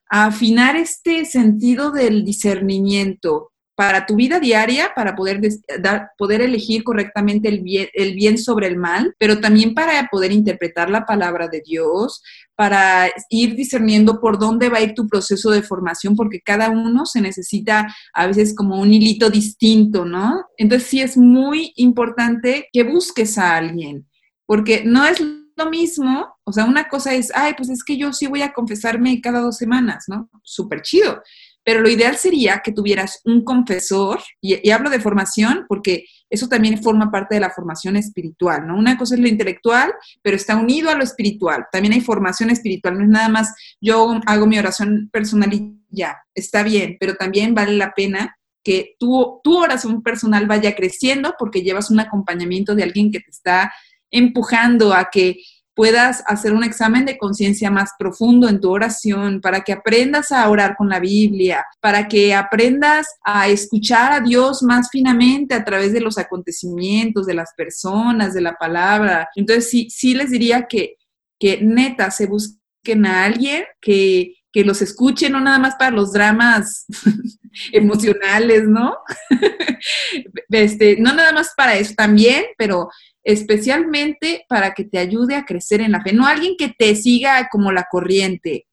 [0.09, 5.41] a afinar este sentido del discernimiento, para tu vida diaria, para poder,
[5.79, 10.31] dar, poder elegir correctamente el bien, el bien sobre el mal, pero también para poder
[10.31, 12.21] interpretar la palabra de Dios,
[12.55, 17.05] para ir discerniendo por dónde va a ir tu proceso de formación, porque cada uno
[17.05, 20.45] se necesita a veces como un hilito distinto, ¿no?
[20.57, 24.07] Entonces sí es muy importante que busques a alguien,
[24.45, 28.13] porque no es lo mismo, o sea, una cosa es, ay, pues es que yo
[28.13, 30.29] sí voy a confesarme cada dos semanas, ¿no?
[30.43, 31.21] Súper chido
[31.63, 36.81] pero lo ideal sería que tuvieras un confesor, y, hablo de formación porque eso también
[36.81, 38.77] forma parte de la formación espiritual, ¿no?
[38.77, 41.65] Una cosa es lo intelectual, pero está unido a lo espiritual.
[41.71, 46.17] También hay formación espiritual, no es nada más yo hago mi oración personal y ya,
[46.33, 51.61] está bien, pero también vale la pena que tu, tu oración personal vaya creciendo porque
[51.61, 53.73] llevas un acompañamiento de alguien que te está
[54.09, 55.37] empujando a que
[55.75, 60.47] puedas hacer un examen de conciencia más profundo en tu oración, para que aprendas a
[60.49, 65.93] orar con la Biblia, para que aprendas a escuchar a Dios más finamente a través
[65.93, 69.29] de los acontecimientos, de las personas, de la palabra.
[69.35, 70.95] Entonces, sí, sí les diría que,
[71.39, 76.13] que neta se busquen a alguien que, que los escuche, no nada más para los
[76.13, 76.85] dramas
[77.73, 78.95] emocionales, ¿no?
[80.49, 82.89] este, no nada más para eso también, pero
[83.23, 86.13] especialmente para que te ayude a crecer en la fe.
[86.13, 88.67] No alguien que te siga como la corriente.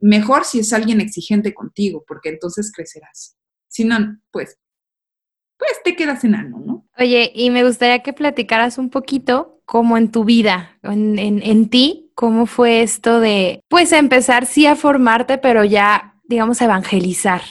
[0.00, 3.36] Mejor si es alguien exigente contigo, porque entonces crecerás.
[3.68, 4.58] Si no, pues,
[5.58, 6.88] pues te quedas enano, ¿no?
[6.98, 11.68] Oye, y me gustaría que platicaras un poquito cómo en tu vida, en, en, en
[11.68, 17.42] ti, cómo fue esto de, pues, empezar sí a formarte, pero ya, digamos, a evangelizar.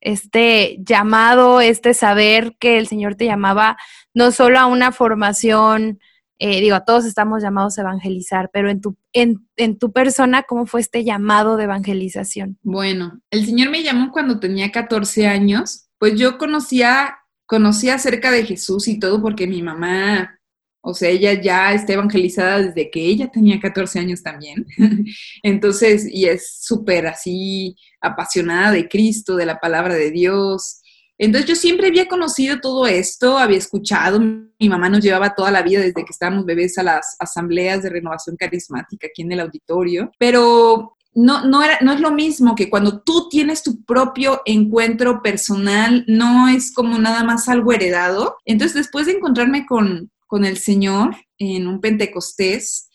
[0.00, 3.78] Este llamado, este saber que el Señor te llamaba
[4.12, 6.00] no solo a una formación,
[6.40, 10.66] eh, digo, todos estamos llamados a evangelizar, pero en tu, en, en, tu persona, ¿cómo
[10.66, 12.58] fue este llamado de evangelización?
[12.62, 18.44] Bueno, el Señor me llamó cuando tenía 14 años, pues yo conocía, conocía acerca de
[18.44, 20.40] Jesús y todo porque mi mamá,
[20.82, 24.66] o sea, ella ya está evangelizada desde que ella tenía 14 años también.
[25.42, 30.80] Entonces, y es súper así apasionada de Cristo, de la palabra de Dios.
[31.18, 35.62] Entonces yo siempre había conocido todo esto, había escuchado, mi mamá nos llevaba toda la
[35.62, 40.10] vida desde que estábamos bebés a las asambleas de renovación carismática aquí en el auditorio,
[40.18, 45.22] pero no, no, era, no es lo mismo que cuando tú tienes tu propio encuentro
[45.22, 48.36] personal, no es como nada más algo heredado.
[48.44, 52.88] Entonces después de encontrarme con, con el Señor en un Pentecostés,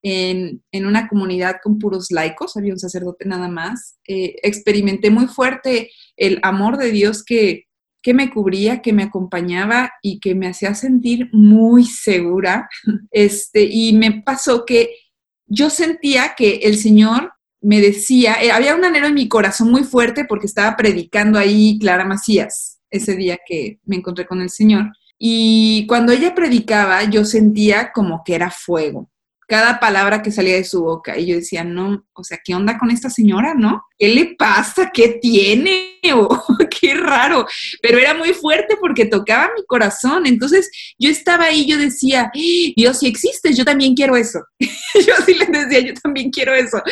[0.00, 3.96] en, una comunidad con puros laicos, había un sacerdote nada más.
[4.06, 7.64] Eh, experimenté muy fuerte el amor de Dios que,
[8.00, 12.68] que me cubría, que me acompañaba y que me hacía sentir muy segura.
[13.10, 14.94] Este, y me pasó que
[15.48, 19.82] yo sentía que el Señor me decía, eh, había un anhelo en mi corazón muy
[19.82, 24.92] fuerte porque estaba predicando ahí Clara Macías ese día que me encontré con el Señor.
[25.18, 29.10] Y cuando ella predicaba, yo sentía como que era fuego
[29.46, 31.18] cada palabra que salía de su boca.
[31.18, 33.84] Y yo decía, no, o sea, ¿qué onda con esta señora, no?
[33.98, 34.90] ¿Qué le pasa?
[34.92, 35.90] ¿Qué tiene?
[36.16, 37.46] O, qué raro.
[37.80, 40.26] Pero era muy fuerte porque tocaba mi corazón.
[40.26, 42.30] Entonces yo estaba ahí, yo decía,
[42.76, 44.40] Dios, si existes, yo también quiero eso.
[44.60, 46.82] yo sí le decía, yo también quiero eso.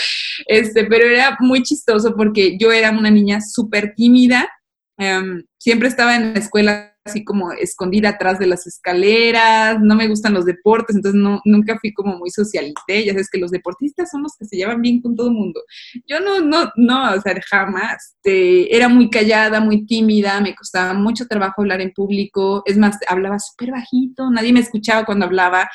[0.46, 4.48] Este, pero era muy chistoso porque yo era una niña súper tímida.
[4.96, 10.08] Em, siempre estaba en la escuela así como escondida atrás de las escaleras, no me
[10.08, 14.10] gustan los deportes, entonces no, nunca fui como muy socialité, ya sabes que los deportistas
[14.10, 15.60] son los que se llevan bien con todo el mundo.
[16.06, 18.12] Yo no, no, no, o sea, jamás.
[18.24, 22.98] Este, era muy callada, muy tímida, me costaba mucho trabajo hablar en público, es más,
[23.08, 25.68] hablaba súper bajito, nadie me escuchaba cuando hablaba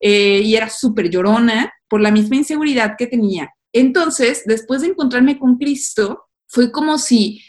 [0.00, 3.50] eh, y era súper llorona por la misma inseguridad que tenía.
[3.72, 7.40] Entonces, después de encontrarme con Cristo, fue como si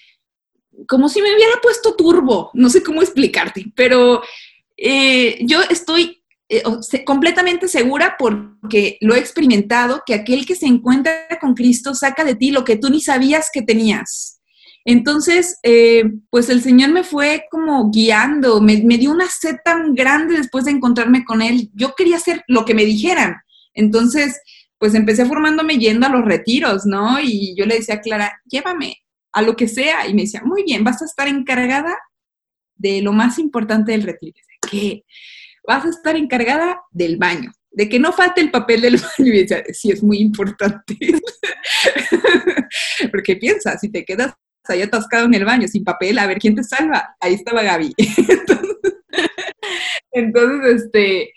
[0.87, 4.21] como si me hubiera puesto turbo, no sé cómo explicarte, pero
[4.77, 6.63] eh, yo estoy eh,
[7.05, 12.35] completamente segura porque lo he experimentado, que aquel que se encuentra con Cristo saca de
[12.35, 14.41] ti lo que tú ni sabías que tenías.
[14.85, 19.95] Entonces, eh, pues el Señor me fue como guiando, me, me, dio una sed tan
[19.95, 21.69] grande después de encontrarme con Él.
[21.73, 23.35] Yo quería hacer lo que me dijeran.
[23.73, 24.41] Entonces,
[24.77, 27.17] pues empecé formándome yendo a los retiros, ¿no?
[27.21, 28.97] Y yo le decía a Clara, llévame,
[29.33, 30.07] a lo que sea.
[30.07, 31.97] Y me decía, muy bien, vas a estar encargada
[32.75, 34.37] de lo más importante del retiro.
[34.69, 35.03] ¿Qué?
[35.67, 39.33] Vas a estar encargada del baño, de que no falte el papel del baño.
[39.33, 40.97] Y decía, sí, es muy importante.
[43.11, 44.33] Porque piensa, si te quedas
[44.65, 47.15] ahí atascado en el baño sin papel, a ver quién te salva.
[47.19, 47.93] Ahí estaba Gaby.
[50.11, 51.33] entonces, este,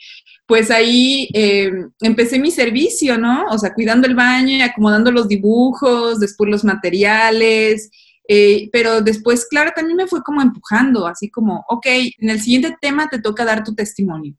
[0.47, 3.47] pues ahí eh, empecé mi servicio, ¿no?
[3.51, 7.91] O sea, cuidando el baño y acomodando los dibujos, después los materiales,
[8.29, 11.87] eh, pero después, claro, también me fue como empujando, así como, ok,
[12.19, 14.35] en el siguiente tema te toca dar tu testimonio.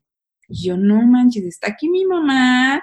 [0.47, 2.81] Y yo, no manches, está aquí mi mamá,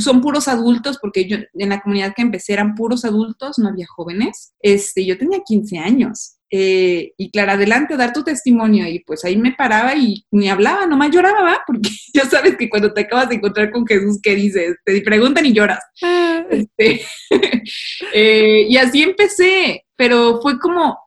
[0.00, 3.86] son puros adultos, porque yo en la comunidad que empecé eran puros adultos, no había
[3.86, 4.54] jóvenes.
[4.60, 6.36] Este, yo tenía 15 años.
[6.50, 8.86] Eh, y claro, adelante a dar tu testimonio.
[8.88, 11.58] Y pues ahí me paraba y ni hablaba, nomás lloraba, ¿va?
[11.66, 14.76] Porque ya sabes que cuando te acabas de encontrar con Jesús, ¿qué dices?
[14.84, 15.80] Te preguntan y lloras.
[16.02, 16.44] Ah.
[16.50, 17.02] Este,
[18.14, 20.98] eh, y así empecé, pero fue como,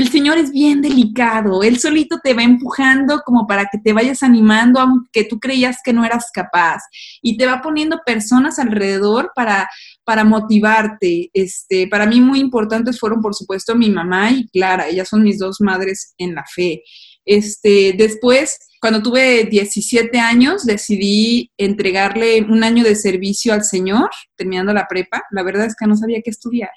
[0.00, 4.22] el Señor es bien delicado, Él solito te va empujando como para que te vayas
[4.22, 6.82] animando, aunque tú creías que no eras capaz,
[7.20, 9.68] y te va poniendo personas alrededor para,
[10.04, 11.30] para motivarte.
[11.34, 15.38] Este, para mí muy importantes fueron, por supuesto, mi mamá y Clara, ellas son mis
[15.38, 16.82] dos madres en la fe.
[17.26, 24.72] Este, después, cuando tuve 17 años, decidí entregarle un año de servicio al Señor, terminando
[24.72, 25.22] la prepa.
[25.30, 26.70] La verdad es que no sabía qué estudiar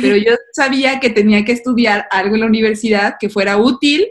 [0.00, 4.06] pero yo sabía que tenía que estudiar algo en la universidad que fuera útil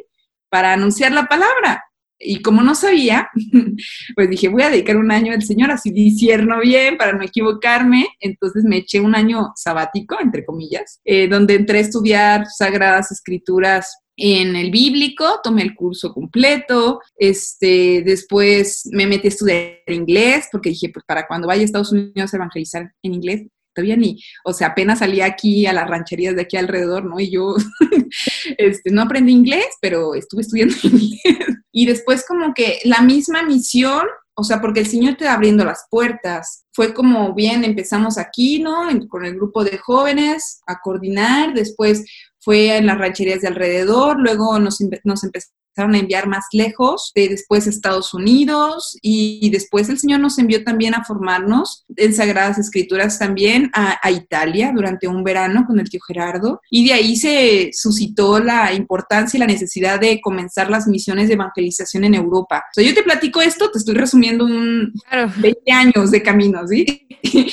[0.50, 1.84] para anunciar la palabra.
[2.22, 3.30] Y como no sabía,
[4.16, 8.08] pues dije, voy a dedicar un año al Señor, así disierno bien para no equivocarme.
[8.20, 13.96] Entonces me eché un año sabático, entre comillas, eh, donde entré a estudiar Sagradas Escrituras
[14.20, 20.70] en el bíblico, tomé el curso completo, este, después me metí a estudiar inglés, porque
[20.70, 23.48] dije, pues para cuando vaya a Estados Unidos a evangelizar en inglés,
[23.80, 27.20] todavía ni, o sea, apenas salí aquí a las rancherías de aquí alrededor, ¿no?
[27.20, 27.56] Y yo
[28.58, 31.58] este, no aprendí inglés, pero estuve estudiando inglés.
[31.72, 35.64] Y después como que la misma misión, o sea, porque el Señor te va abriendo
[35.64, 36.66] las puertas.
[36.74, 38.88] Fue como bien, empezamos aquí, ¿no?
[39.08, 42.04] con el grupo de jóvenes a coordinar, después
[42.42, 45.24] fue en las rancherías de alrededor, luego nos, nos
[45.70, 50.64] empezamos a enviar más lejos, de después Estados Unidos y, después el Señor nos envió
[50.64, 56.00] también a formarnos en Sagradas Escrituras también a, Italia durante un verano con el tío
[56.06, 61.28] Gerardo y de ahí se suscitó la importancia y la necesidad de comenzar las misiones
[61.28, 62.64] de evangelización en Europa.
[62.72, 64.92] O sea, yo te platico esto, te estoy resumiendo un
[65.38, 67.08] 20 años de camino, ¿sí?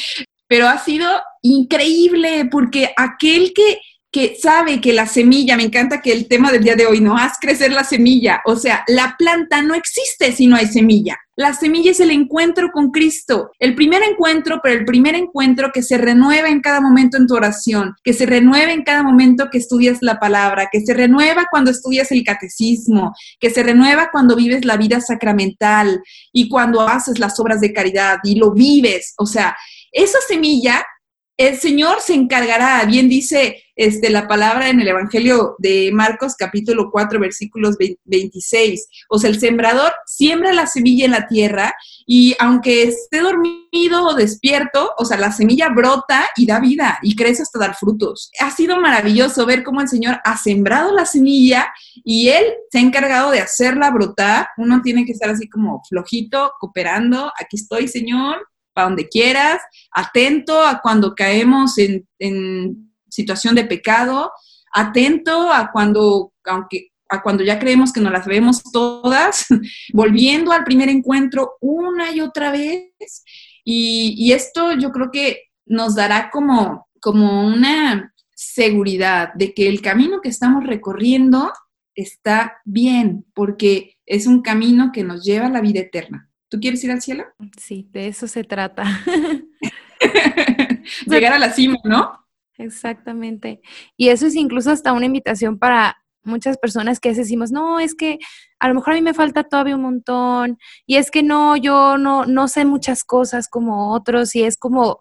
[0.49, 1.09] Pero ha sido
[1.43, 3.79] increíble porque aquel que
[4.17, 7.19] que sabe que la semilla, me encanta que el tema del día de hoy, ¿no?
[7.19, 8.41] Haz crecer la semilla.
[8.47, 11.19] O sea, la planta no existe si no hay semilla.
[11.37, 15.83] La semilla es el encuentro con Cristo, el primer encuentro, pero el primer encuentro que
[15.83, 19.59] se renueva en cada momento en tu oración, que se renueva en cada momento que
[19.59, 24.65] estudias la palabra, que se renueva cuando estudias el catecismo, que se renueva cuando vives
[24.65, 26.01] la vida sacramental
[26.33, 29.13] y cuando haces las obras de caridad y lo vives.
[29.19, 29.55] O sea,
[29.93, 30.87] esa semilla
[31.37, 36.91] el Señor se encargará, bien dice este, la palabra en el Evangelio de Marcos capítulo
[36.91, 37.77] 4 versículos
[38.07, 38.89] 26.
[39.11, 41.75] O sea, el sembrador siembra la semilla en la tierra
[42.07, 47.15] y aunque esté dormido o despierto, o sea, la semilla brota y da vida y
[47.15, 48.31] crece hasta dar frutos.
[48.41, 51.71] Ha sido maravilloso ver cómo el Señor ha sembrado la semilla
[52.03, 54.49] y Él se ha encargado de hacerla brotar.
[54.57, 57.31] Uno tiene que estar así como flojito, cooperando.
[57.39, 58.39] Aquí estoy, Señor,
[58.77, 62.07] para donde quieras, atento a cuando caemos en,
[63.09, 64.31] situación de pecado,
[64.71, 69.47] atento a cuando, aunque a cuando ya creemos que nos las vemos todas,
[69.95, 73.25] volviendo al primer encuentro una y otra vez.
[73.65, 80.21] Y, esto yo creo que nos dará como, como una seguridad de que el camino
[80.21, 81.51] que estamos recorriendo
[81.95, 86.29] está bien, porque es un camino que nos lleva a la vida eterna.
[86.49, 87.25] ¿Tú quieres ir al cielo?
[87.59, 88.85] Sí, de eso se trata.
[91.07, 92.27] Llegar a la cima, ¿no?
[92.59, 93.61] Exactamente.
[93.97, 98.19] Y eso es incluso hasta una invitación para muchas personas que decimos, no, es que
[98.59, 101.99] a lo mejor a mí me falta todavía un montón, y es que no, yo
[101.99, 104.99] no, no sé muchas cosas como otros, y es como,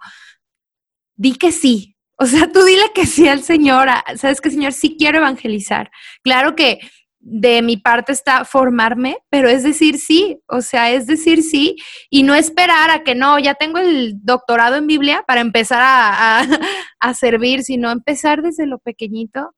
[1.15, 1.95] di que sí.
[2.17, 5.91] O sea, tú dile que sí al Señor, sabes que Señor sí quiero evangelizar.
[6.23, 6.79] Claro que
[7.27, 11.75] de mi parte está formarme, pero es decir sí, o sea, es decir sí
[12.11, 17.13] y no esperar a que no, ya tengo el doctorado en Biblia para empezar a,
[17.15, 19.55] servir, sino empezar desde lo pequeñito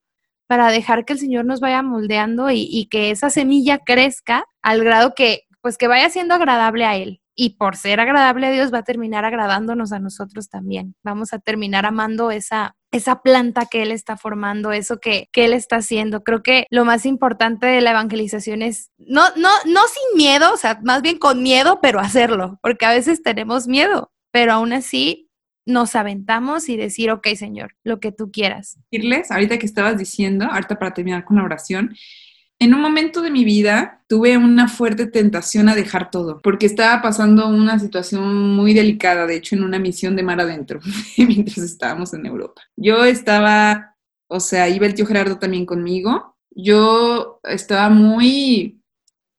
[0.47, 4.83] para dejar que el Señor nos vaya moldeando y, y que esa semilla crezca al
[4.85, 8.73] grado que, pues que vaya siendo agradable a Él y por ser agradable a Dios
[8.73, 10.95] va a terminar agradándonos a nosotros también.
[11.03, 15.53] Vamos a terminar amando esa, esa planta que Él está formando, eso que, que, Él
[15.53, 16.23] está haciendo.
[16.23, 20.57] Creo que lo más importante de la evangelización es no, no, no sin miedo, o
[20.57, 25.27] sea, más bien con miedo, pero hacerlo, porque a veces tenemos miedo, pero aún así
[25.65, 28.79] nos aventamos y decir, ok, Señor, lo que tú quieras.
[28.89, 31.93] Decirles, ahorita que estabas diciendo, ahorita para terminar con la oración,
[32.59, 37.01] en un momento de mi vida tuve una fuerte tentación a dejar todo, porque estaba
[37.01, 40.79] pasando una situación muy delicada, de hecho, en una misión de mar adentro,
[41.17, 42.61] mientras estábamos en Europa.
[42.75, 43.95] Yo estaba,
[44.27, 46.35] o sea, iba el tío Gerardo también conmigo.
[46.49, 48.81] Yo estaba muy,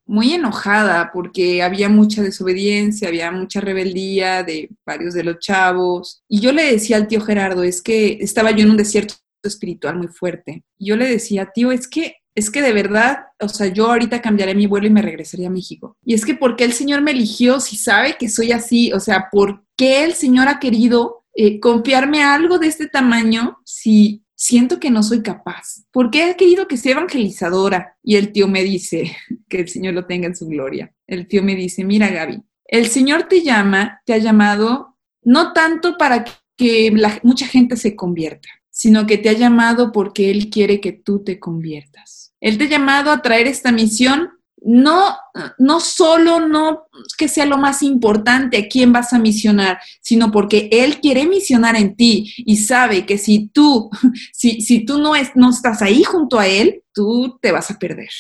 [0.07, 6.23] muy enojada porque había mucha desobediencia, había mucha rebeldía de varios de los chavos.
[6.29, 9.97] Y yo le decía al tío Gerardo, es que estaba yo en un desierto espiritual
[9.97, 10.63] muy fuerte.
[10.79, 14.55] Yo le decía, tío, es que es que de verdad, o sea, yo ahorita cambiaré
[14.55, 15.97] mi vuelo y me regresaría a México.
[16.05, 18.93] Y es que ¿por qué el Señor me eligió si sabe que soy así?
[18.93, 24.25] O sea, ¿por qué el Señor ha querido eh, confiarme algo de este tamaño si
[24.37, 25.83] siento que no soy capaz?
[25.91, 27.97] ¿Por qué ha querido que sea evangelizadora?
[28.03, 29.17] Y el tío me dice,
[29.49, 30.95] que el Señor lo tenga en su gloria.
[31.07, 35.99] El tío me dice, mira Gaby, el Señor te llama, te ha llamado no tanto
[35.99, 36.25] para
[36.57, 41.25] que mucha gente se convierta, sino que te ha llamado porque Él quiere que tú
[41.25, 42.28] te conviertas.
[42.41, 44.31] Él te ha llamado a traer esta misión,
[44.61, 45.17] no,
[45.59, 50.69] no solo no que sea lo más importante a quién vas a misionar, sino porque
[50.73, 53.91] Él quiere misionar en ti y sabe que si tú,
[54.33, 57.79] si, si tú no, es, no estás ahí junto a Él, tú te vas a
[57.79, 58.11] perder.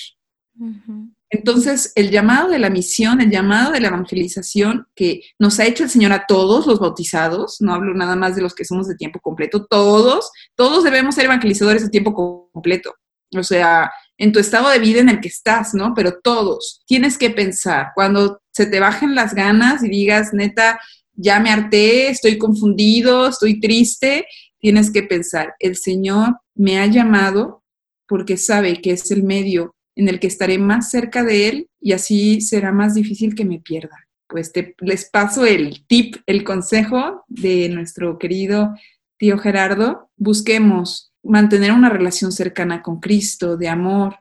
[1.31, 5.85] Entonces, el llamado de la misión, el llamado de la evangelización que nos ha hecho
[5.85, 8.97] el Señor a todos los bautizados, no hablo nada más de los que somos de
[8.97, 12.14] tiempo completo, todos, todos debemos ser evangelizadores de tiempo
[12.53, 12.95] completo.
[13.37, 15.95] O sea, en tu estado de vida en el que estás, ¿no?
[15.95, 20.81] Pero todos, tienes que pensar, cuando se te bajen las ganas y digas, neta,
[21.14, 24.27] ya me harté, estoy confundido, estoy triste,
[24.59, 27.62] tienes que pensar, el Señor me ha llamado
[28.07, 31.93] porque sabe que es el medio en el que estaré más cerca de Él y
[31.93, 34.07] así será más difícil que me pierda.
[34.29, 38.75] Pues te, les paso el tip, el consejo de nuestro querido
[39.19, 40.11] tío Gerardo.
[40.16, 44.16] Busquemos mantener una relación cercana con Cristo, de amor,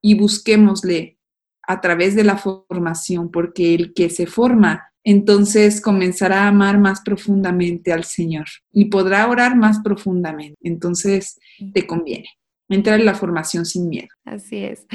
[0.00, 1.18] y busquémosle
[1.66, 7.00] a través de la formación, porque el que se forma, entonces comenzará a amar más
[7.00, 10.56] profundamente al Señor y podrá orar más profundamente.
[10.60, 11.38] Entonces,
[11.72, 12.28] te conviene
[12.68, 14.08] entrar en la formación sin miedo.
[14.24, 14.86] Así es.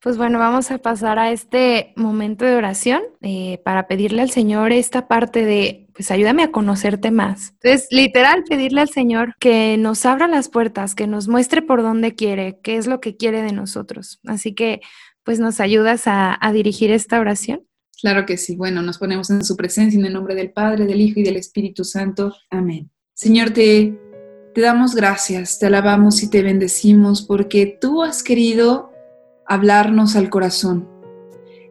[0.00, 4.72] Pues bueno, vamos a pasar a este momento de oración eh, para pedirle al Señor
[4.72, 7.54] esta parte de pues ayúdame a conocerte más.
[7.62, 12.14] Entonces, literal, pedirle al Señor que nos abra las puertas, que nos muestre por dónde
[12.14, 14.20] quiere, qué es lo que quiere de nosotros.
[14.26, 14.82] Así que,
[15.24, 17.66] pues nos ayudas a, dirigir esta oración.
[18.00, 18.56] Claro que sí.
[18.56, 21.36] Bueno, nos ponemos en su presencia en el nombre del Padre, del Hijo y del
[21.36, 22.34] Espíritu Santo.
[22.50, 22.90] Amén.
[23.14, 23.98] Señor, te,
[24.54, 28.92] te damos gracias, te alabamos y te bendecimos porque tú has querido
[29.46, 30.88] hablarnos al corazón.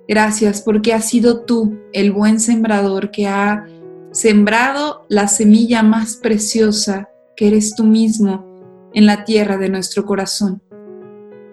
[0.07, 3.65] Gracias porque has sido tú el buen sembrador que ha
[4.15, 10.61] sembrado la semilla más preciosa que eres tú mismo en la tierra de nuestro corazón.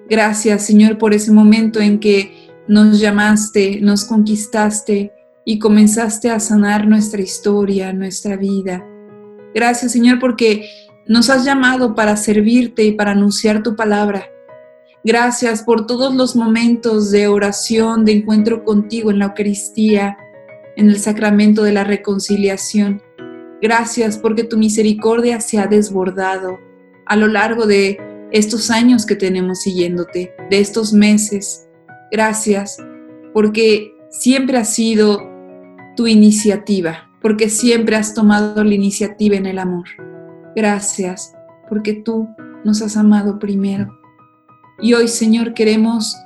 [0.08, 5.12] Gracias, Señor, por ese momento en que nos llamaste, nos conquistaste
[5.44, 8.86] y comenzaste a sanar nuestra historia, nuestra vida.
[9.52, 10.68] Gracias, Señor, porque
[11.08, 14.28] nos has llamado para servirte y para anunciar tu palabra.
[15.02, 20.16] Gracias por todos los momentos de oración, de encuentro contigo en la Eucaristía,
[20.76, 23.02] en el sacramento de la reconciliación.
[23.60, 26.58] Gracias porque tu misericordia se ha desbordado
[27.06, 27.98] a lo largo de
[28.32, 31.68] estos años que tenemos siguiéndote, de estos meses.
[32.10, 32.78] Gracias
[33.32, 35.20] porque siempre ha sido
[35.96, 39.86] tu iniciativa, porque siempre has tomado la iniciativa en el amor.
[40.56, 41.34] Gracias
[41.68, 42.28] porque tú
[42.64, 43.98] nos has amado primero.
[44.80, 46.16] Y hoy, Señor, queremos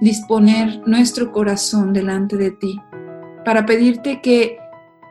[0.00, 2.80] disponer nuestro corazón delante de ti
[3.46, 4.58] para pedirte que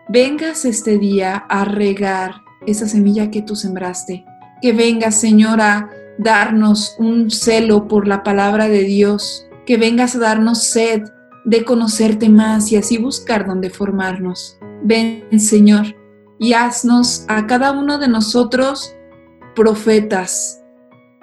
[0.09, 4.25] vengas este día a regar esa semilla que tú sembraste.
[4.61, 9.47] Que vengas, Señor, a darnos un celo por la palabra de Dios.
[9.65, 11.03] Que vengas a darnos sed
[11.45, 14.59] de conocerte más y así buscar dónde formarnos.
[14.83, 15.95] Ven, Señor,
[16.37, 18.97] y haznos a cada uno de nosotros
[19.55, 20.61] profetas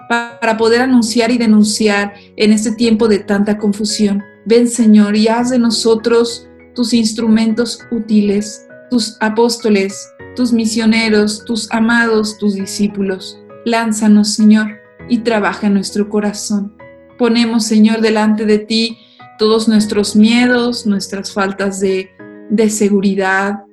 [0.09, 4.23] para poder anunciar y denunciar en este tiempo de tanta confusión.
[4.47, 12.37] Ven, Señor, y haz de nosotros tus instrumentos útiles, tus apóstoles, tus misioneros, tus amados,
[12.37, 13.39] tus discípulos.
[13.65, 14.67] Lánzanos, Señor,
[15.09, 16.75] y trabaja en nuestro corazón.
[17.17, 18.97] Ponemos, Señor, delante de ti
[19.37, 22.09] todos nuestros miedos, nuestras faltas de,
[22.49, 23.63] de seguridad,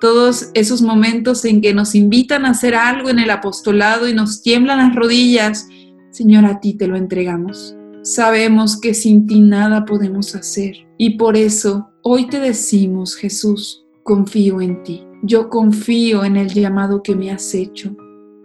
[0.00, 4.42] todos esos momentos en que nos invitan a hacer algo en el apostolado y nos
[4.42, 5.68] tiemblan las rodillas.
[6.10, 7.76] Señor, a ti te lo entregamos.
[8.02, 14.60] Sabemos que sin ti nada podemos hacer y por eso hoy te decimos, Jesús, confío
[14.60, 15.06] en ti.
[15.22, 17.96] Yo confío en el llamado que me has hecho.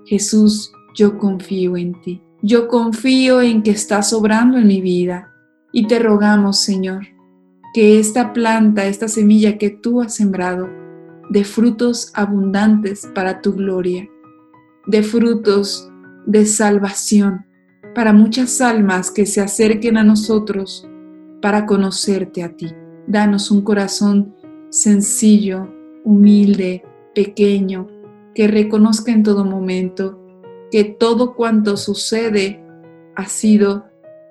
[0.05, 2.21] Jesús, yo confío en ti.
[2.43, 5.33] Yo confío en que estás obrando en mi vida
[5.73, 7.07] y te rogamos, Señor,
[7.73, 10.69] que esta planta, esta semilla que tú has sembrado,
[11.31, 14.07] de frutos abundantes para tu gloria,
[14.85, 15.89] de frutos
[16.27, 17.46] de salvación
[17.93, 20.87] para muchas almas que se acerquen a nosotros
[21.41, 22.73] para conocerte a ti.
[23.07, 24.35] Danos un corazón
[24.69, 25.73] sencillo,
[26.03, 26.83] humilde,
[27.15, 27.87] pequeño,
[28.35, 30.23] que reconozca en todo momento
[30.71, 32.63] que todo cuanto sucede
[33.15, 33.85] ha sido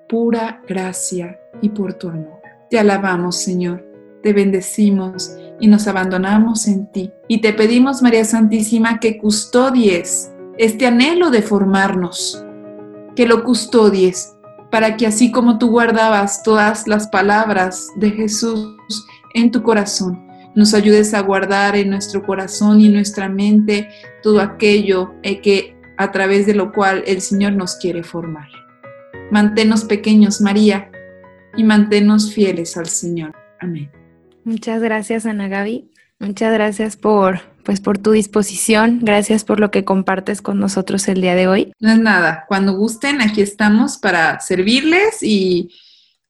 [0.07, 2.39] pura gracia y por tu amor.
[2.69, 3.85] Te alabamos, Señor,
[4.23, 7.11] te bendecimos y nos abandonamos en ti.
[7.27, 12.43] Y te pedimos, María Santísima, que custodies este anhelo de formarnos,
[13.17, 14.37] que lo custodies
[14.69, 18.77] para que así como tú guardabas todas las palabras de Jesús
[19.33, 20.23] en tu corazón,
[20.55, 23.89] nos ayudes a guardar en nuestro corazón y nuestra mente
[24.21, 28.47] todo aquello eh, que a través de lo cual el Señor nos quiere formar.
[29.31, 30.91] Manténnos pequeños, María,
[31.55, 33.33] y manténnos fieles al Señor.
[33.59, 33.89] Amén.
[34.43, 35.89] Muchas gracias, Ana Gaby.
[36.19, 38.99] Muchas gracias por, pues, por tu disposición.
[39.01, 41.73] Gracias por lo que compartes con nosotros el día de hoy.
[41.81, 42.45] No es nada.
[42.47, 45.69] Cuando gusten, aquí estamos para servirles y,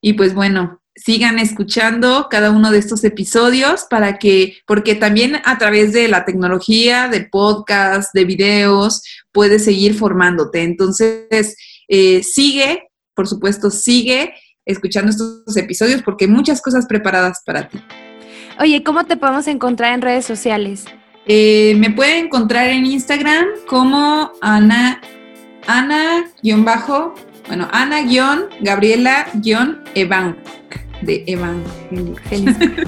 [0.00, 5.58] y pues bueno, sigan escuchando cada uno de estos episodios para que, porque también a
[5.58, 10.64] través de la tecnología, de podcast, de videos, puedes seguir formándote.
[10.64, 14.34] Entonces, eh, sigue, por supuesto, sigue
[14.64, 17.78] escuchando estos episodios porque hay muchas cosas preparadas para ti.
[18.58, 20.84] Oye, ¿cómo te podemos encontrar en redes sociales?
[21.28, 25.00] Eh, me pueden encontrar en Instagram como Ana,
[25.66, 27.14] Ana, bajo,
[27.46, 28.00] bueno, Ana,
[28.60, 29.28] Gabriela,
[29.94, 30.38] Evan,
[31.02, 31.62] de Evan.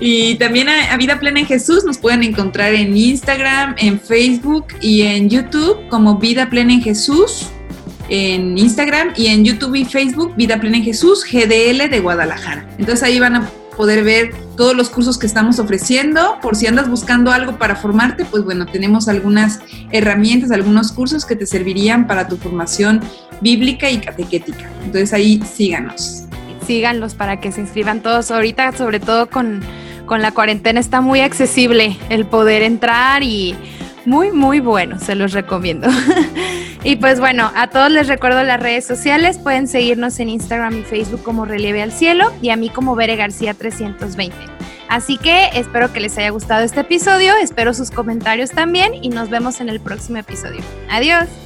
[0.00, 5.02] y también a, Vida Plena en Jesús nos pueden encontrar en Instagram, en Facebook y
[5.02, 7.50] en YouTube como Vida Plena en Jesús
[8.08, 12.68] en Instagram y en YouTube y Facebook Vida Plena en Jesús, GDL de Guadalajara.
[12.78, 16.38] Entonces ahí van a poder ver todos los cursos que estamos ofreciendo.
[16.40, 19.60] Por si andas buscando algo para formarte, pues bueno, tenemos algunas
[19.90, 23.00] herramientas, algunos cursos que te servirían para tu formación
[23.40, 24.70] bíblica y catequética.
[24.84, 26.24] Entonces ahí síganos.
[26.66, 29.62] Síganlos para que se inscriban todos ahorita, sobre todo con
[30.06, 33.56] con la cuarentena está muy accesible el poder entrar y
[34.06, 35.88] muy, muy bueno, se los recomiendo.
[36.84, 40.82] y pues bueno, a todos les recuerdo las redes sociales, pueden seguirnos en Instagram y
[40.82, 44.34] Facebook como Relieve al Cielo y a mí como Bere García 320.
[44.88, 49.30] Así que espero que les haya gustado este episodio, espero sus comentarios también y nos
[49.30, 50.60] vemos en el próximo episodio.
[50.90, 51.43] Adiós.